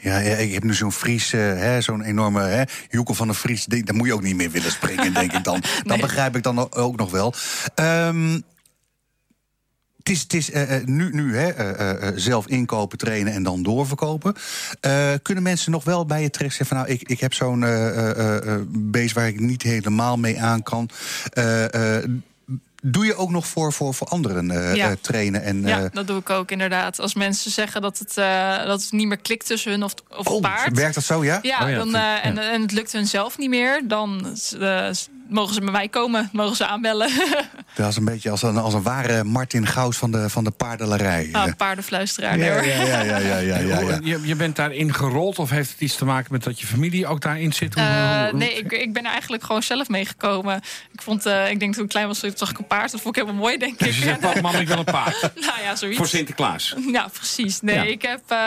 [0.00, 3.64] Ja, ja, ik heb nu zo'n Fries, eh, zo'n enorme hè, Joekel van de Fries.
[3.64, 5.60] Daar moet je ook niet meer willen springen, denk ik dan.
[5.60, 5.98] Dat Nee.
[5.98, 7.34] begrijp ik dan ook nog wel.
[7.74, 8.40] Ehm,
[10.04, 13.62] het is, het is eh, eh, nu, nu hè, eh, zelf inkopen, trainen en dan
[13.62, 14.34] doorverkopen.
[14.80, 16.86] Eh, kunnen mensen nog wel bij je terecht zeggen van...
[16.86, 20.62] nou, ik, ik heb zo'n eh, eh, eh, beest waar ik niet helemaal mee aan
[20.62, 20.88] kan.
[21.32, 22.04] Eh, eh,
[22.82, 24.94] doe je ook nog voor, voor, voor anderen Ja.
[25.00, 25.42] trainen?
[25.42, 27.00] En, Ja, dat doe ik ook inderdaad.
[27.00, 30.16] Als mensen zeggen dat het, eh, dat het niet meer klikt tussen hun of, of
[30.18, 30.76] het oh, paard.
[30.76, 31.38] werkt dat zo, ja?
[31.42, 33.82] Ja, Oh ja, dan, eh, en, en het lukt hun zelf niet meer.
[33.88, 34.36] Dan
[35.28, 37.10] mogen ze bij mij komen, mogen ze aanbellen.
[37.74, 40.50] Dat is een beetje als een, als een ware Martin Gaus van de, van de
[40.50, 41.28] paardelarij.
[41.32, 42.38] Ah, paardenfluisteraar.
[42.38, 43.98] ja, ja, ja, ja, ja, ja, ja, ja.
[44.02, 47.06] Je, je bent daarin gerold of heeft het iets te maken met dat je familie
[47.06, 47.74] ook daarin zit?
[47.74, 50.56] Hoe- Eh, nee, ik, ik ben er eigenlijk gewoon zelf meegekomen.
[50.92, 52.90] Ik vond, eh, ik denk toen ik klein was, zag ik een paard.
[52.90, 53.94] Dat vond ik helemaal mooi, denk Dus ik.
[53.94, 55.20] je zegt, pap, mam, ik wil een paard.
[55.46, 55.96] nou ja, zoiets.
[55.98, 56.74] Voor Sinterklaas.
[56.92, 57.60] Ja, precies.
[57.60, 57.82] Nee, Ja.
[57.82, 58.20] ik heb...
[58.28, 58.38] eh,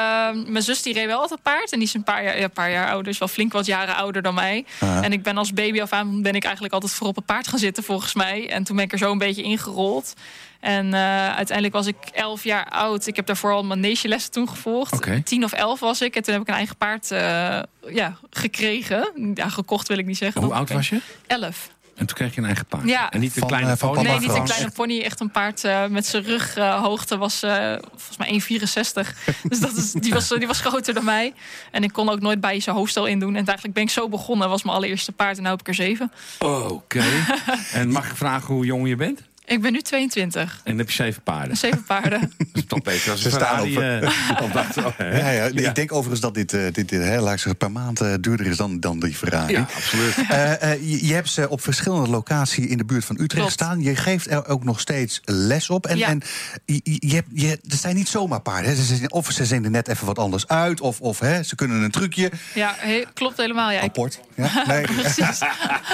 [0.48, 1.72] mijn zus die reed wel altijd paard.
[1.72, 3.04] En die is een paar jaar, ja, een paar jaar ouder.
[3.04, 4.66] Dus wel flink wat jaren ouder dan mij.
[4.80, 6.22] En ik ben als baby af aan...
[6.22, 8.50] ben ik eigenlijk altijd voor op het paard gaan zitten, volgens mij.
[8.50, 10.14] En toen ben ik er zo een beetje ingerold.
[10.60, 13.08] En eh, uiteindelijk was ik elf jaar oud.
[13.08, 14.94] Ik heb daarvoor al manegelessen toen gevolgd.
[14.94, 15.22] Oké.
[15.24, 16.16] Tien of elf was ik.
[16.16, 17.60] En toen heb ik een eigen paard eh,
[17.94, 19.32] ja, gekregen.
[19.34, 20.44] Ja, gekocht wil ik niet zeggen.
[20.44, 21.02] Hoe oud was je?
[21.28, 21.70] Elf.
[21.98, 22.88] En toen kreeg je een eigen paard.
[22.88, 23.12] Ja.
[23.12, 24.08] En niet een Van, kleine eh, van pony.
[24.08, 25.02] Nee, niet een kleine pony.
[25.02, 29.16] Echt een paard eh, met zijn rughoogte was eh, volgens mij 1,64.
[29.50, 31.34] dus dat is, die, was, die was groter dan mij.
[31.72, 33.36] En ik kon ook nooit bij zijn hoofdstel in doen.
[33.36, 34.50] En eigenlijk ben ik zo begonnen.
[34.50, 36.12] was mijn allereerste paard en nu heb ik er zeven.
[36.40, 37.04] Oké.
[37.74, 39.22] en mag ik vragen hoe jong je bent?
[39.50, 40.42] Ik ben nu 22.
[40.42, 41.58] En dan heb je zeven paarden.
[41.68, 42.20] Zeven paarden.
[42.38, 44.10] Dat is toch beter als Ze staan op- eh,
[44.46, 44.94] op dat, oh?
[44.98, 47.72] Ja, ja, Ik denk overigens dat dit, eh, dit eh, hè, laat ik zeggen, per
[47.72, 49.54] maand duurder is dan, dan die Ferrari.
[49.54, 50.16] Ja, absoluut.
[50.30, 53.52] Eh, eh, je, je hebt ze op verschillende locaties in de buurt van Utrecht Klopt.
[53.52, 53.82] staan.
[53.82, 55.86] Je geeft er ook nog steeds les op.
[55.86, 56.08] En, Ja.
[56.08, 56.22] en
[56.66, 58.70] je, je, hebt- je, er zijn niet zomaar paarden.
[58.70, 58.76] Hè.
[58.76, 60.82] Ze zijn, of ze zien er net even wat anders uit.
[60.82, 62.32] Of, of hè, ze kunnen een trucje.
[62.54, 63.72] Ja, he- klopt helemaal.
[63.72, 64.20] Ja, Apport.
[64.36, 64.64] Ja?
[64.68, 64.82] Nee.
[64.82, 65.40] precies.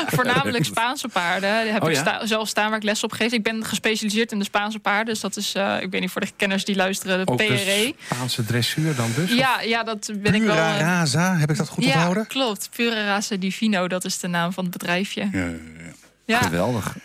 [0.08, 1.49] Voornamelijk Spaanse paarden.
[1.49, 3.32] Daar heb Oh, ik sta- zelf staan waar ik les op geef.
[3.32, 5.14] Ik ben gespecialiseerd in de Spaanse paarden.
[5.14, 7.48] Dus dat is, eh, ik weet niet voor de kenners die luisteren, de Ook PRE.
[7.48, 9.34] de Spaanse dressuur dan dus?
[9.34, 10.56] Ja, ja, dat ben ik wel.
[10.56, 12.28] Pura eh, Raza, heb ik dat goed ja, onthouden?
[12.28, 12.70] klopt.
[12.76, 15.30] Pure Raza Divino, dat is de naam van het bedrijfje.
[15.32, 15.91] Ja, ja, ja.
[16.26, 16.96] Ja, Geweldig.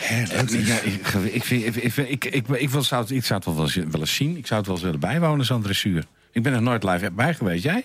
[0.00, 3.54] Ja, ik, ik, vind, ik, ik, ik, ik, ik wil, zou het, ik zou het
[3.54, 4.36] wel eens, wel eens zien.
[4.36, 6.04] Ik zou het wel eens willen bijwonen, zo'n dressuur.
[6.32, 7.62] Ik ben er nooit live bij geweest.
[7.62, 7.84] Jij?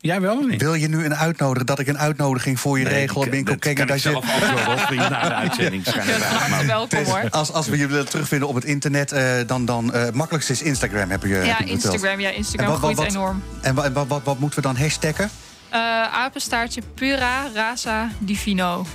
[0.00, 0.62] Jij wel of niet?
[0.62, 3.24] Wil je nu een uitnodigen dat ik een uitnodiging voor je regel?
[3.24, 4.20] ik, Ben ik dat ook kijken kan dat ik je.
[4.20, 5.84] zelf ook wel, of niet na de uitzending.
[5.84, 7.30] ja, Maar- welkom hoor.
[7.30, 10.52] Als, als we je willen terugvinden op het internet, eh, dan, dan eh, het makkelijkste
[10.52, 11.70] is Instagram, heb je, heb Ja, je.
[11.70, 12.20] Instagram.
[12.20, 13.42] Ja, Instagram wat- wat- groeit wat- enorm.
[13.60, 15.30] En wa- wat, wat, wat moeten we dan hashtaggen?
[15.68, 15.78] Eh,
[16.12, 18.86] apenstaartje Pura Raza Divino.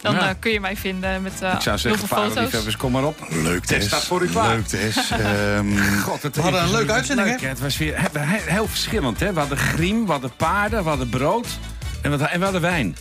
[0.00, 0.28] Dan Ja.
[0.28, 2.24] eh, kun je mij vinden met eh Ik zou heel zeggen, veel foto's.
[2.24, 3.26] paardenliefhebbers, kom maar op.
[3.28, 4.54] Leuk, Tess staat voor u klaar.
[4.56, 5.10] Leuk, Tess.
[5.10, 7.48] Ehm, God, het we hadden een leuke uitzending, leuk, hè?
[7.48, 9.20] Het was weer he- he- heel verschillend.
[9.20, 9.32] Hè?
[9.32, 11.46] We hadden griem, we hadden paarden, we hadden brood
[12.02, 12.96] en we, hadden- en we hadden wijn.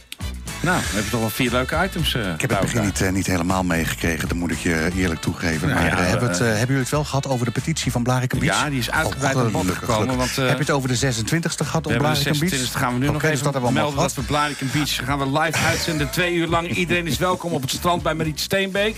[0.62, 2.14] Nou, dan heb je toch wel vier leuke items.
[2.16, 5.22] eh, Ik heb het begin niet, eh, niet helemaal meegekregen, dat moet ik je eerlijk
[5.22, 5.68] toegeven.
[5.68, 7.92] Nou maar ja, eh, hebben, we het, hebben jullie het wel gehad over de petitie
[7.92, 8.62] van Blarikum Beach?
[8.62, 10.18] Ja, die is uitgebreid Oh, bod gekomen.
[10.18, 12.50] Want, Heb je het over de 26e gehad We op hebben de Blarikum Beach?
[12.50, 14.16] 26 gaan we nu nog dus even dat hebben we melden gehad.
[14.16, 16.10] dat we Blarikum Beach gaan we live uitzenden.
[16.10, 16.70] Twee uur lang.
[16.76, 18.96] Iedereen is welkom op het strand bij Mariet Steenbeek.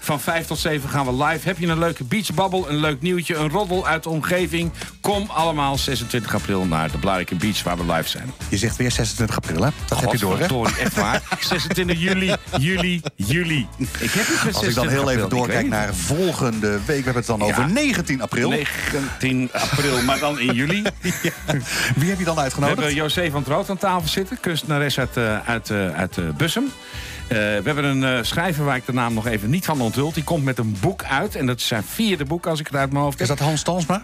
[0.00, 1.46] Van 5 tot 7 gaan we live.
[1.48, 4.72] Heb je een leuke beachbabbel, een leuk nieuwtje, een roddel uit de omgeving?
[5.00, 8.32] Kom allemaal 26 april naar de Blarikum Beach waar we live zijn.
[8.48, 9.70] Je zegt weer 26 april, hè?
[9.88, 10.82] Dat heb je door, hè?
[10.82, 11.22] Echt waar.
[11.40, 13.66] 26 juli, juli, juli.
[13.98, 17.14] Ik heb het Als ik dan 26 heel even doorkijk naar volgende week, we hebben
[17.14, 17.44] het dan Ja.
[17.44, 18.48] over 19 april.
[18.50, 20.82] 19 april, maar dan in juli.
[21.96, 22.76] Wie heb je dan We uitgenodigd?
[22.78, 26.24] hebben José van het Rood aan tafel zitten, kunstenares uit, eh, uit, eh, uit eh,
[26.36, 26.64] Bussum.
[26.64, 30.14] Eh, we hebben een schrijver waar ik de naam nog even niet van onthuld.
[30.14, 31.34] Die komt met een boek uit.
[31.36, 33.38] En dat is zijn vierde boek, als ik het uit mijn hoofd Is heb.
[33.38, 34.02] dat Hans Stansma?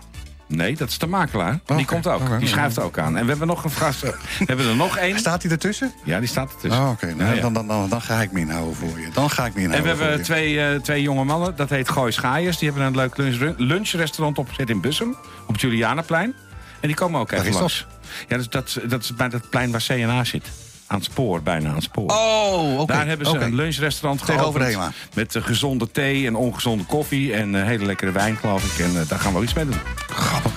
[0.49, 1.59] Nee, dat is de makelaar.
[1.77, 2.21] Die komt ook.
[2.21, 3.17] oké, Die schrijft ook aan.
[3.17, 4.01] En we hebben nog een gast.
[4.03, 5.19] We hebben er nog één.
[5.19, 5.93] Staat hij ertussen?
[6.05, 6.83] Ja, die staat ertussen.
[6.83, 7.41] Oh, Oké, nou, Ja, ja.
[7.41, 9.09] Dan, dan, dan, dan ga ik me inhouden voor je.
[9.13, 11.57] Dan ga ik me En we inhouden hebben twee, eh, twee jonge mannen.
[11.57, 12.59] Dat heet Gooi Schaaiers.
[12.59, 15.17] Die hebben een leuk lunch, lunchrestaurant opgezet in Bussum.
[15.47, 16.35] Op het Julianaplein.
[16.81, 17.87] En die komen ook even langs.
[18.29, 20.51] Ja, dus dat, dat is bij dat plein waar CNA zit.
[20.87, 22.11] Aan het spoor, bijna aan het spoor.
[22.11, 22.93] Oh, oké.
[22.93, 24.81] Daar hebben ze een lunchrestaurant Tegenover geopend.
[24.81, 24.93] HEMA.
[25.15, 27.35] Met gezonde thee en ongezonde koffie.
[27.35, 28.85] En hele lekkere wijn, geloof ik.
[28.85, 29.81] En eh, daar gaan we ook iets mee doen.
[30.09, 30.53] Grappig.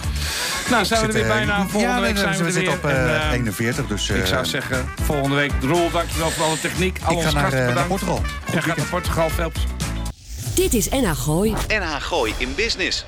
[0.70, 1.68] Nou, zijn we er weer eh, bijna.
[1.68, 2.74] Volgende ja, week we, zijn we, we zitten weer.
[2.74, 4.10] op eh, En, eh, 41, dus...
[4.10, 5.52] ik zou zeggen, volgende week.
[5.62, 7.00] Roel, dankjewel voor alle techniek.
[7.04, 7.90] Al Ik ga naar, naar bedankt.
[7.90, 8.22] Portugal.
[8.52, 9.60] Jij gaat naar Portugal, Phelps.
[10.56, 11.54] Dit is NH Gooi.
[11.68, 13.06] NH Gooi in Business.